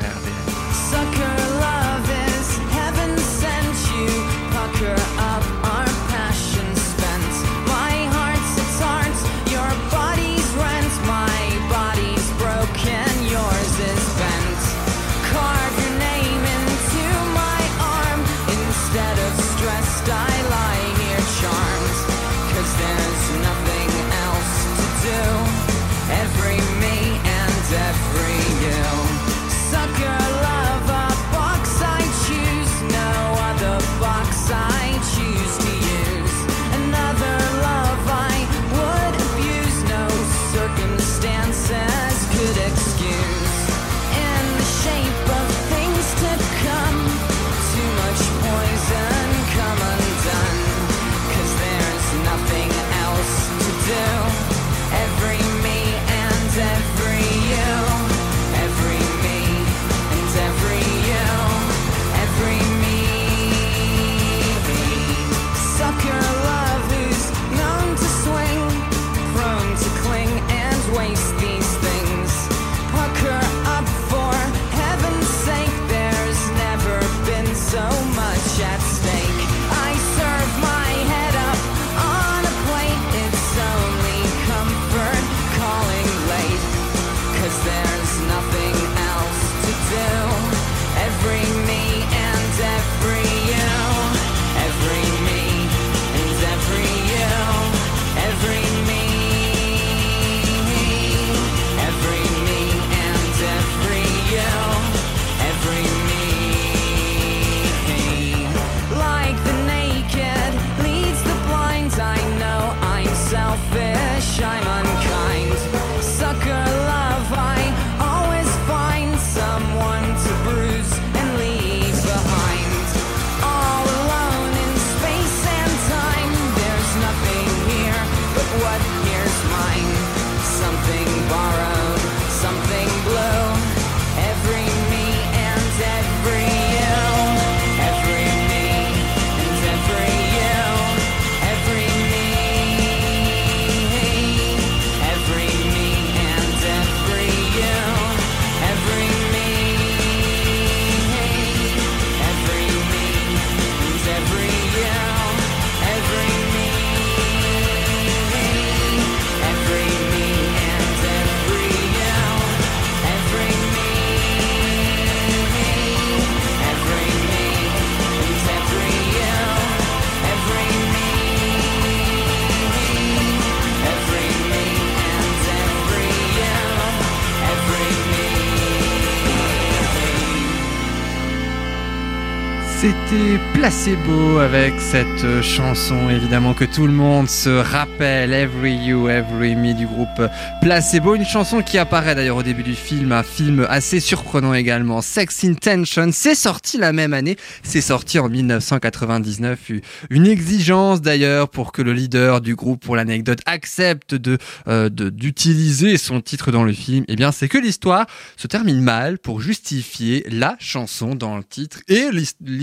[182.81, 188.31] C'était Placebo avec cette chanson évidemment que tout le monde se rappelle.
[188.31, 190.21] Every You, Every Me du groupe
[190.61, 195.01] Placebo, une chanson qui apparaît d'ailleurs au début du film, un film assez surprenant également,
[195.01, 199.71] Sex Intention, c'est sorti la même année, c'est sorti en 1999,
[200.09, 204.37] une exigence d'ailleurs pour que le leader du groupe pour l'anecdote accepte de
[204.69, 208.05] euh, d'utiliser son titre dans le film, et bien c'est que l'histoire
[208.37, 212.09] se termine mal pour justifier la chanson dans le titre et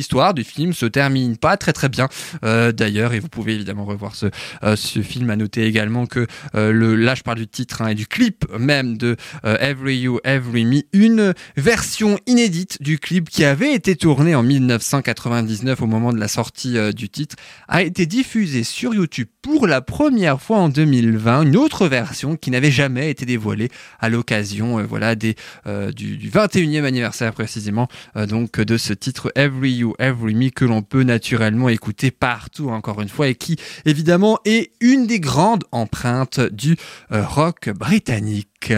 [0.07, 2.09] l'histoire du film se termine pas très très bien
[2.45, 4.27] euh, d'ailleurs et vous pouvez évidemment revoir ce,
[4.63, 5.31] euh, ce film.
[5.31, 8.45] À noter également que euh, le là je parle du titre hein, et du clip
[8.57, 14.37] même de Every You Every Me une version inédite du clip qui avait été tourné
[14.37, 17.35] en 1999 au moment de la sortie du titre
[17.67, 22.53] a été diffusée sur YouTube pour la première fois en 2020 une autre version qui
[22.53, 25.35] n'avait jamais été dévoilée à l'occasion voilà des
[25.67, 27.89] du, du 21e anniversaire précisément
[28.29, 33.01] donc de ce titre Every You Every Me que l'on peut naturellement écouter partout encore
[33.01, 36.77] une fois et qui évidemment est une des grandes empreintes du
[37.13, 38.73] euh, rock britannique.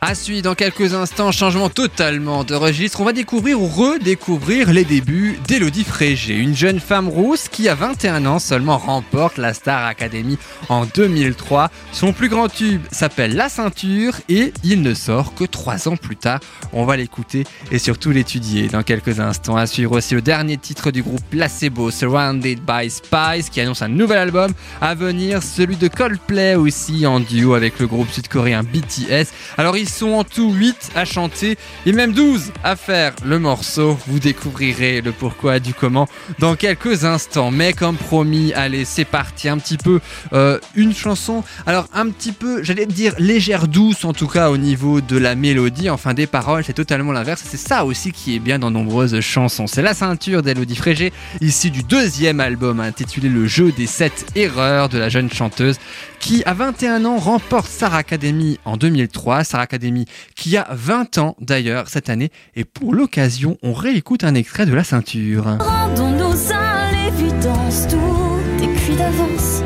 [0.00, 3.00] À suivre dans quelques instants, changement totalement de registre.
[3.00, 7.74] On va découvrir ou redécouvrir les débuts d'Elodie Frégé, une jeune femme rousse qui, à
[7.74, 10.38] 21 ans seulement, remporte la Star Academy
[10.68, 11.72] en 2003.
[11.90, 16.16] Son plus grand tube s'appelle La Ceinture et il ne sort que trois ans plus
[16.16, 16.38] tard.
[16.72, 17.42] On va l'écouter
[17.72, 19.56] et surtout l'étudier dans quelques instants.
[19.56, 23.88] À suivre aussi le dernier titre du groupe Placebo, Surrounded by Spies, qui annonce un
[23.88, 29.26] nouvel album à venir, celui de Coldplay aussi en duo avec le groupe sud-coréen BTS.
[29.56, 33.98] Alors ils sont en tout 8 à chanter et même 12 à faire le morceau.
[34.06, 36.06] Vous découvrirez le pourquoi du comment
[36.40, 37.50] dans quelques instants.
[37.50, 39.48] Mais comme promis, allez, c'est parti.
[39.48, 40.00] Un petit peu
[40.34, 41.42] euh, une chanson.
[41.64, 45.34] Alors un petit peu, j'allais dire légère, douce en tout cas au niveau de la
[45.34, 45.88] mélodie.
[45.88, 47.42] Enfin des paroles, c'est totalement l'inverse.
[47.46, 49.66] C'est ça aussi qui est bien dans nombreuses chansons.
[49.66, 54.90] C'est la ceinture d'Elodie Frégé, ici du deuxième album intitulé Le jeu des 7 erreurs
[54.90, 55.78] de la jeune chanteuse
[56.20, 59.44] qui à 21 ans remporte Star Academy en 2003.
[59.44, 60.06] Star Academy
[60.36, 62.30] qui a 20 ans d'ailleurs cette année.
[62.54, 65.44] Et pour l'occasion, on réécoute un extrait de la ceinture.
[65.60, 69.62] Rendons-nous à l'évidence, tout est cuit d'avance.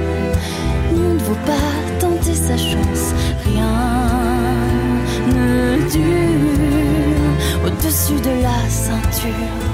[0.93, 3.93] Ne pas tenter sa chance, rien
[5.29, 9.72] ne dure au-dessus de la ceinture.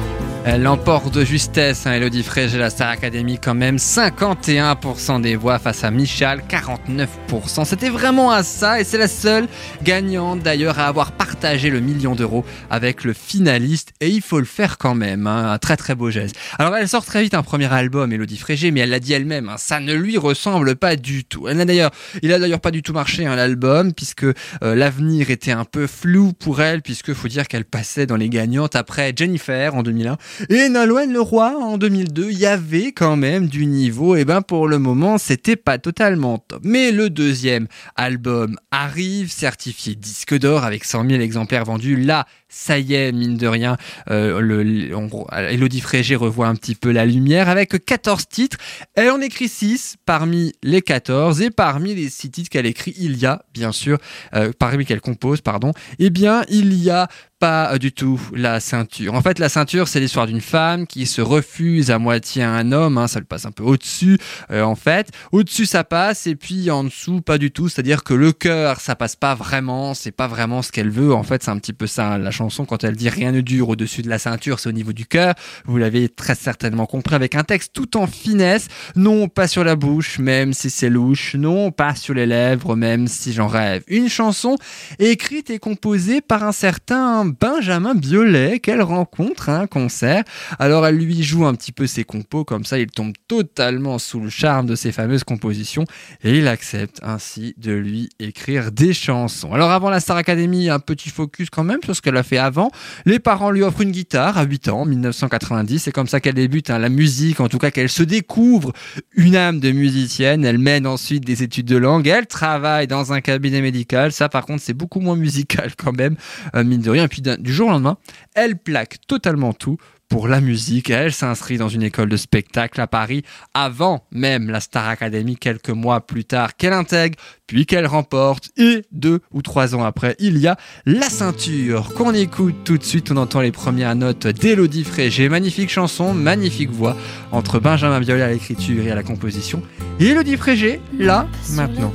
[0.50, 3.76] Elle l'emporte de justesse, hein, Elodie Frégé, la Star Academy quand même.
[3.76, 7.66] 51% des voix face à Michal, 49%.
[7.66, 9.46] C'était vraiment à ça et c'est la seule
[9.82, 14.46] gagnante d'ailleurs à avoir partagé le million d'euros avec le finaliste et il faut le
[14.46, 16.34] faire quand même, hein, un très très beau geste.
[16.58, 19.50] Alors elle sort très vite un premier album, Elodie Frégé, mais elle l'a dit elle-même,
[19.50, 21.46] hein, ça ne lui ressemble pas du tout.
[21.46, 21.90] Elle n'a d'ailleurs,
[22.22, 24.32] il a d'ailleurs pas du tout marché l'album puisque euh,
[24.62, 28.76] l'avenir était un peu flou pour elle puisque faut dire qu'elle passait dans les gagnantes
[28.76, 30.16] après Jennifer en 2001
[30.48, 34.16] et Nolwenn Leroy en 2002, il y avait quand même du niveau.
[34.16, 36.60] Et ben pour le moment, c'était pas totalement top.
[36.64, 37.66] Mais le deuxième
[37.96, 41.96] album arrive, certifié disque d'or avec 100 000 exemplaires vendus.
[41.96, 43.76] Là, ça y est, mine de rien,
[44.10, 45.20] euh,
[45.50, 48.56] Elodie Frégé revoit un petit peu la lumière avec 14 titres.
[48.94, 53.18] Elle en écrit 6 parmi les 14 et parmi les 6 titres qu'elle écrit, il
[53.18, 53.98] y a, bien sûr,
[54.34, 59.14] euh, parmi qu'elle compose, pardon, eh bien, il y a pas du tout la ceinture.
[59.14, 62.72] En fait, la ceinture, c'est l'histoire d'une femme qui se refuse à moitié à un
[62.72, 62.98] homme.
[62.98, 64.18] Hein, ça le passe un peu au-dessus,
[64.50, 65.10] euh, en fait.
[65.30, 67.68] Au-dessus, ça passe, et puis en dessous, pas du tout.
[67.68, 69.94] C'est-à-dire que le cœur, ça passe pas vraiment.
[69.94, 71.14] C'est pas vraiment ce qu'elle veut.
[71.14, 72.18] En fait, c'est un petit peu ça.
[72.18, 74.92] La chanson, quand elle dit rien ne dure au-dessus de la ceinture, c'est au niveau
[74.92, 75.34] du cœur.
[75.64, 78.68] Vous l'avez très certainement compris avec un texte tout en finesse.
[78.96, 81.34] Non, pas sur la bouche, même si c'est louche.
[81.34, 83.82] Non, pas sur les lèvres, même si j'en rêve.
[83.88, 84.56] Une chanson
[84.98, 90.22] écrite et composée par un certain Benjamin Biolay qu'elle rencontre à un concert.
[90.58, 94.20] Alors elle lui joue un petit peu ses compos, comme ça il tombe totalement sous
[94.20, 95.84] le charme de ses fameuses compositions
[96.22, 99.52] et il accepte ainsi de lui écrire des chansons.
[99.52, 102.70] Alors avant la Star Academy, un petit focus quand même sur ce qu'elle a avant.
[103.06, 105.78] Les parents lui offrent une guitare à 8 ans, en 1990.
[105.78, 108.72] C'est comme ça qu'elle débute hein, la musique, en tout cas qu'elle se découvre
[109.14, 110.44] une âme de musicienne.
[110.44, 112.06] Elle mène ensuite des études de langue.
[112.06, 114.12] Elle travaille dans un cabinet médical.
[114.12, 116.16] Ça, par contre, c'est beaucoup moins musical quand même,
[116.54, 117.04] euh, mine de rien.
[117.04, 117.96] Et puis du jour au lendemain,
[118.34, 119.78] elle plaque totalement tout
[120.08, 120.90] pour la musique.
[120.90, 125.70] Elle s'inscrit dans une école de spectacle à Paris avant même la Star Academy quelques
[125.70, 128.50] mois plus tard qu'elle intègre, puis qu'elle remporte.
[128.56, 130.56] Et deux ou trois ans après, il y a
[130.86, 133.10] la ceinture qu'on écoute tout de suite.
[133.10, 135.28] On entend les premières notes d'Élodie Frégé.
[135.28, 136.96] Magnifique chanson, magnifique voix
[137.32, 139.62] entre Benjamin Biolay à l'écriture et à la composition.
[140.00, 141.92] Et Élodie Frégé, là, maintenant.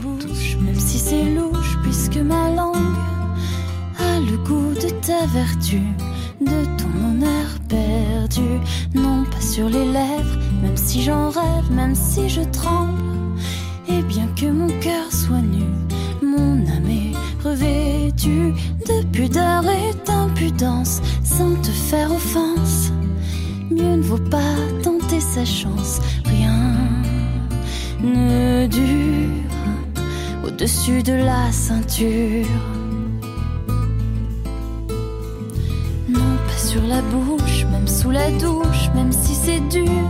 [0.61, 2.75] Même si c'est louche, puisque ma langue
[3.99, 5.81] a le goût de ta vertu,
[6.41, 6.82] de
[7.67, 8.59] perdu,
[8.93, 13.01] non pas sur les lèvres, même si j'en rêve, même si je tremble.
[13.87, 15.63] Et bien que mon cœur soit nu,
[16.21, 18.53] mon âme est revêtue
[18.87, 22.91] de pudeur et d'impudence, sans te faire offense.
[23.69, 26.73] Mieux ne vaut pas tenter sa chance, rien
[28.03, 29.29] ne dure
[30.45, 32.92] au-dessus de la ceinture.
[36.73, 40.09] Sur la bouche, même sous la douche, même si c'est dur.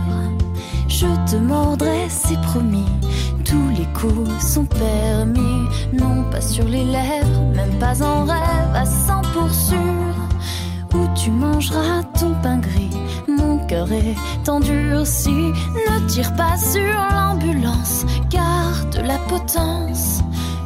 [0.88, 2.88] Je te mordrai, c'est promis.
[3.44, 5.68] Tous les coups sont permis.
[5.92, 10.14] Non, pas sur les lèvres, même pas en rêve, à 100 pour sûr.
[10.94, 12.96] Où tu mangeras ton pain gris?
[13.28, 15.52] Mon cœur est endurci.
[15.88, 20.22] Ne tire pas sur l'ambulance, garde la potence.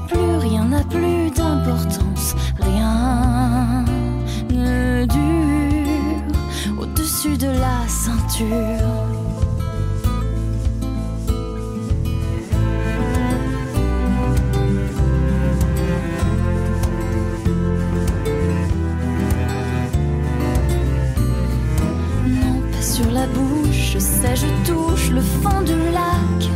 [0.06, 3.84] Plus rien n'a plus d'importance, rien
[4.50, 5.37] ne dure
[7.26, 8.46] de la ceinture.
[22.24, 26.48] Non, pas sur la bouche, je sais, je touche le fond du lac.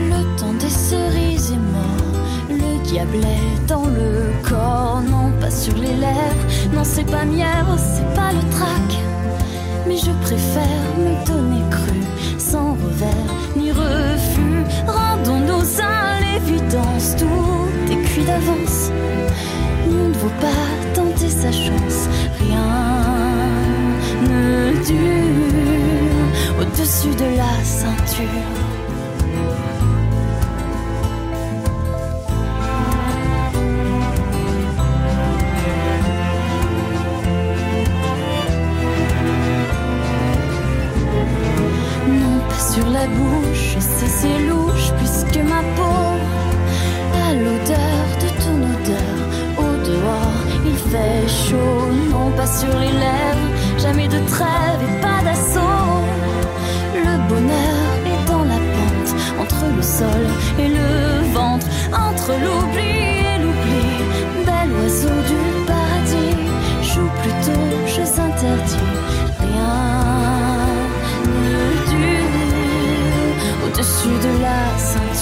[0.00, 2.20] Le temps des cerises est mort,
[2.50, 5.02] le diable est dans le corps.
[5.08, 9.13] Non, pas sur les lèvres, non, c'est pas mièvre, c'est pas le trac.
[9.86, 12.00] Mais je préfère me donner cru,
[12.38, 14.64] sans revers ni refus.
[14.86, 18.90] Rendons-nous à l'évidence, tout est cuit d'avance.
[19.86, 22.08] Mieux ne vaut pas tenter sa chance,
[22.40, 22.64] rien
[24.22, 28.63] ne dure au-dessus de la ceinture.
[44.24, 46.00] C'est louche puisque ma peau
[47.24, 49.16] a l'odeur de ton odeur.
[49.64, 55.20] Au dehors, il fait chaud, non pas sur les lèvres, jamais de trêve et pas
[55.26, 56.00] d'assaut.
[57.06, 59.10] Le bonheur est dans la pente,
[59.42, 60.24] entre le sol
[60.58, 60.90] et le
[61.38, 61.66] ventre,
[62.08, 62.94] entre l'oubli
[63.30, 63.86] et l'oubli.
[64.46, 66.36] Bel oiseau du paradis,
[66.90, 68.93] joue plutôt jeux interdits.
[73.84, 75.13] Au-dessus de la.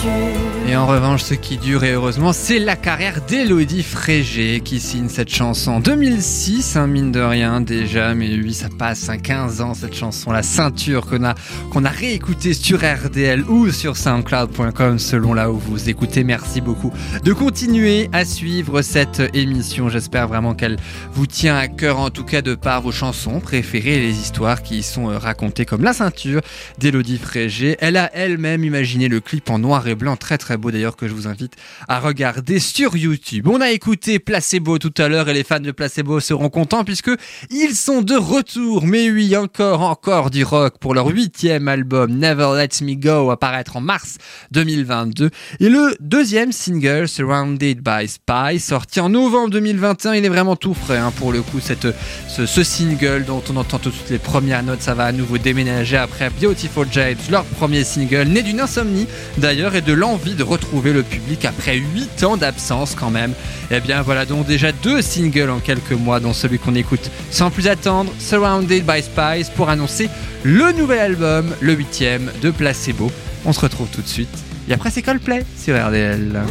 [0.69, 5.09] Et en revanche, ce qui dure et heureusement, c'est la carrière d'Elodie Frégé qui signe
[5.09, 9.61] cette chanson en 2006, hein, mine de rien déjà, mais oui, ça passe, hein, 15
[9.61, 11.35] ans cette chanson, la ceinture qu'on a,
[11.71, 16.25] qu'on a réécoutée sur RDL ou sur soundcloud.com selon là où vous écoutez.
[16.25, 16.93] Merci beaucoup
[17.23, 19.89] de continuer à suivre cette émission.
[19.91, 20.79] J'espère vraiment qu'elle
[21.13, 24.63] vous tient à cœur, en tout cas de par vos chansons préférées et les histoires
[24.63, 26.41] qui y sont euh, racontées comme la ceinture
[26.79, 27.77] d'Elodie Frégé.
[27.81, 31.09] Elle a elle-même imaginé le clip en noir et blanc, très très beau d'ailleurs que
[31.09, 31.55] je vous invite
[31.89, 33.49] à regarder sur YouTube.
[33.49, 37.11] On a écouté Placebo tout à l'heure et les fans de Placebo seront contents puisque
[37.51, 38.87] ils sont de retour.
[38.87, 43.77] Mais oui, encore, encore du rock pour leur huitième album Never Let Me Go apparaître
[43.77, 44.19] en mars
[44.53, 45.31] 2022
[45.61, 50.15] et le deuxième single Surrounded by Spy sorti en novembre 2021.
[50.15, 53.91] Il est vraiment tout frais hein, pour le coup ce, single dont on entend tout
[53.91, 54.83] de suite les premières notes.
[54.83, 59.07] Ça va à nouveau déménager après Beautiful Jade, leur premier single né d'une insomnie
[59.39, 63.33] d'ailleurs de l'envie de retrouver le public après 8 ans d'absence quand même.
[63.71, 67.51] Et bien voilà donc déjà deux singles en quelques mois dont celui qu'on écoute sans
[67.51, 70.09] plus attendre, Surrounded by Spies pour annoncer
[70.43, 73.11] le nouvel album, le huitième de Placebo.
[73.45, 74.37] On se retrouve tout de suite.
[74.69, 76.43] Et après c'est Coldplay sur RDL.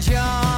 [0.00, 0.49] Troubles and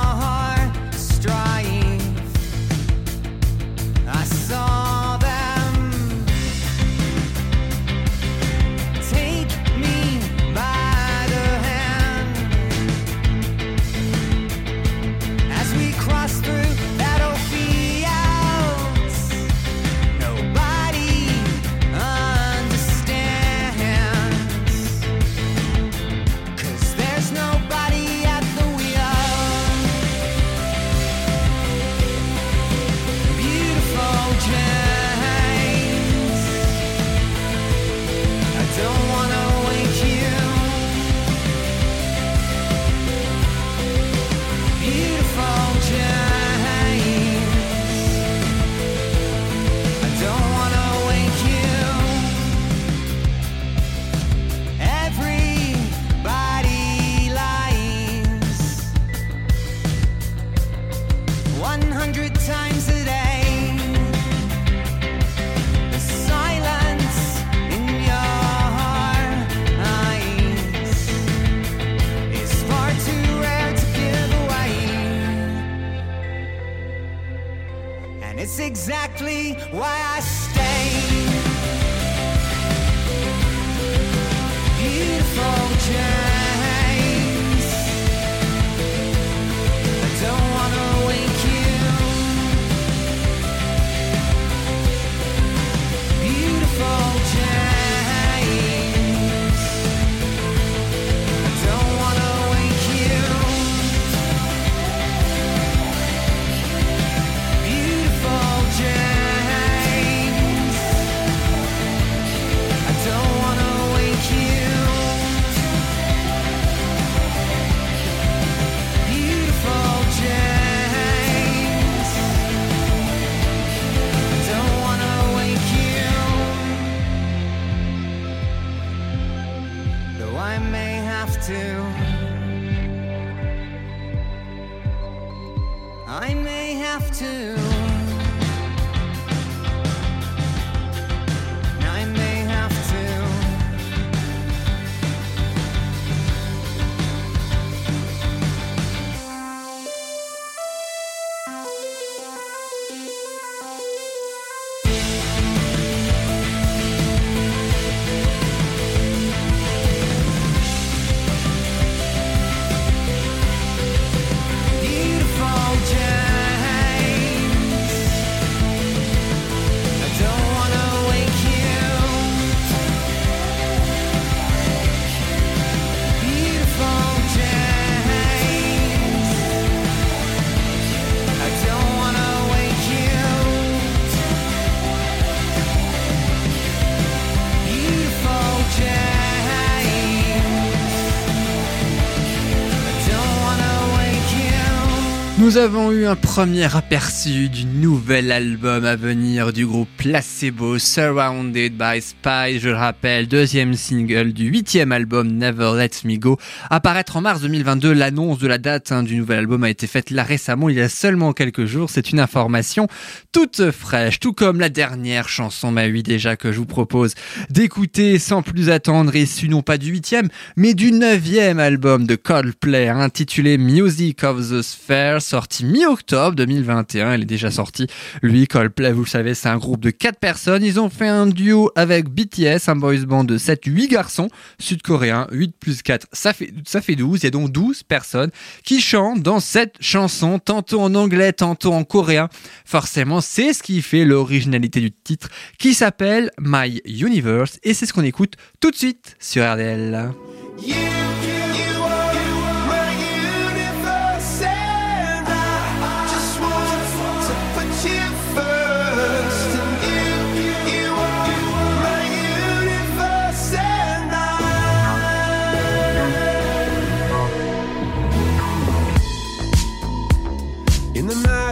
[195.53, 201.75] Nous avons eu un premier aperçu du nouvel album à venir du groupe Placebo, Surrounded
[201.77, 206.39] by Spies, je le rappelle, deuxième single du huitième album Never Let Me Go.
[206.71, 210.09] Apparaître en mars 2022, l'annonce de la date hein, du nouvel album a été faite
[210.09, 211.91] là récemment, il y a seulement quelques jours.
[211.91, 212.89] C'est une information
[213.31, 217.15] toute fraîche, tout comme la dernière chanson, bah oui déjà, que je vous propose
[217.51, 222.89] d'écouter sans plus attendre, issu non pas du huitième, mais du neuvième album de Coldplay,
[222.89, 227.17] intitulé Music of the Sphere, sorti mi-octobre 2021.
[227.17, 227.89] Il est déjà sorti.
[228.23, 230.63] Lui, Coldplay, vous le savez, c'est un groupe de quatre personnes.
[230.63, 234.29] Ils ont fait un duo avec BTS, un boys band de 7-8 garçons
[234.61, 235.27] sud-coréens.
[235.33, 237.23] 8 plus 4, ça fait, ça fait 12.
[237.23, 238.31] Il y a donc 12 personnes
[238.63, 242.29] qui chantent dans cette chanson, tantôt en anglais, tantôt en coréen.
[242.65, 245.29] Forcément, c'est ce qui fait l'originalité du titre,
[245.59, 247.59] qui s'appelle My Universe.
[247.65, 250.13] Et c'est ce qu'on écoute tout de suite sur RDL.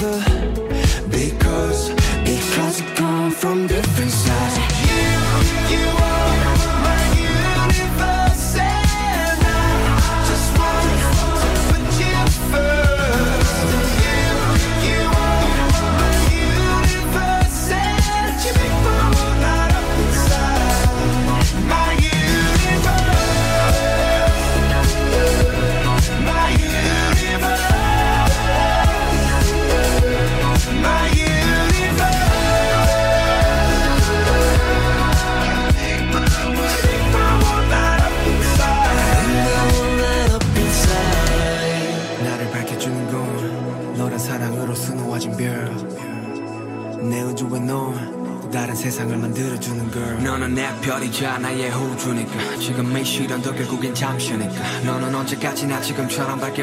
[0.00, 0.24] Together.
[1.10, 1.90] Because,
[2.24, 3.99] because we come from different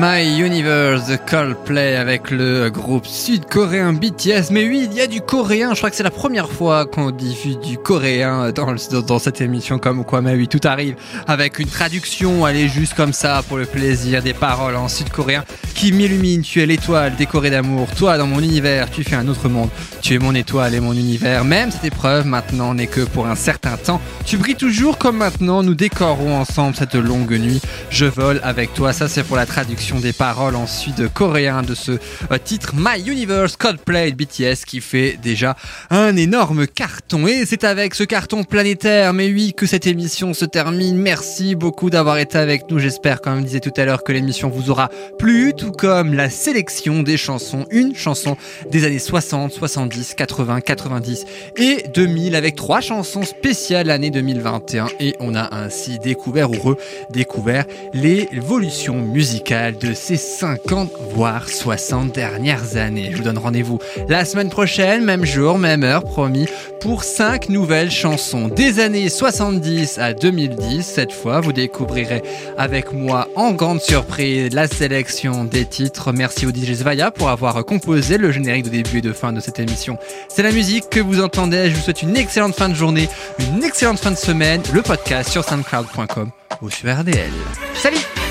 [0.00, 4.52] My Universe, The Coldplay avec le groupe sud-coréen BTS.
[4.52, 5.74] Mais oui, il y a du coréen.
[5.74, 9.80] Je crois que c'est la première fois qu'on diffuse du coréen dans, dans cette émission.
[9.80, 10.94] Comme quoi, mais oui, tout arrive
[11.26, 12.44] avec une traduction.
[12.44, 15.44] Allez, juste comme ça, pour le plaisir des paroles en sud-coréen
[15.74, 16.42] qui m'illumine.
[16.42, 17.88] Tu es l'étoile décorée d'amour.
[17.96, 19.70] Toi, dans mon univers, tu fais un autre monde.
[20.00, 21.44] Tu es mon étoile et mon univers.
[21.44, 24.00] Même cette épreuve maintenant n'est que pour un certain temps.
[24.24, 25.64] Tu brilles toujours comme maintenant.
[25.64, 27.60] Nous décorons ensemble cette longue nuit.
[27.90, 28.92] Je vole avec toi.
[28.92, 33.56] Ça, c'est pour la traduction des paroles en sud-coréen de ce euh, titre My Universe
[33.56, 35.56] Coldplay BTS qui fait déjà
[35.88, 37.26] un énorme carton.
[37.26, 40.98] Et c'est avec ce carton planétaire, mais oui, que cette émission se termine.
[40.98, 42.78] Merci beaucoup d'avoir été avec nous.
[42.78, 46.28] J'espère, comme je disais tout à l'heure, que l'émission vous aura plu, tout comme la
[46.28, 47.64] sélection des chansons.
[47.70, 48.36] Une chanson
[48.70, 51.24] des années 60, 70, 80, 90
[51.56, 54.88] et 2000 avec trois chansons spéciales l'année 2021.
[55.00, 56.76] Et on a ainsi découvert ou
[57.08, 57.64] redécouvert
[57.94, 63.10] l'évolution musicale de ces 50 voire 60 dernières années.
[63.12, 66.46] Je vous donne rendez-vous la semaine prochaine, même jour, même heure, promis,
[66.80, 70.82] pour 5 nouvelles chansons des années 70 à 2010.
[70.82, 72.22] Cette fois, vous découvrirez
[72.56, 76.12] avec moi en grande surprise la sélection des titres.
[76.12, 79.40] Merci au DJ Zvaya pour avoir composé le générique de début et de fin de
[79.40, 79.98] cette émission.
[80.28, 81.70] C'est la musique que vous entendez.
[81.70, 83.08] Je vous souhaite une excellente fin de journée,
[83.38, 84.62] une excellente fin de semaine.
[84.72, 86.30] Le podcast sur soundcloud.com
[86.62, 87.30] ou sur RDL.
[87.74, 88.27] Salut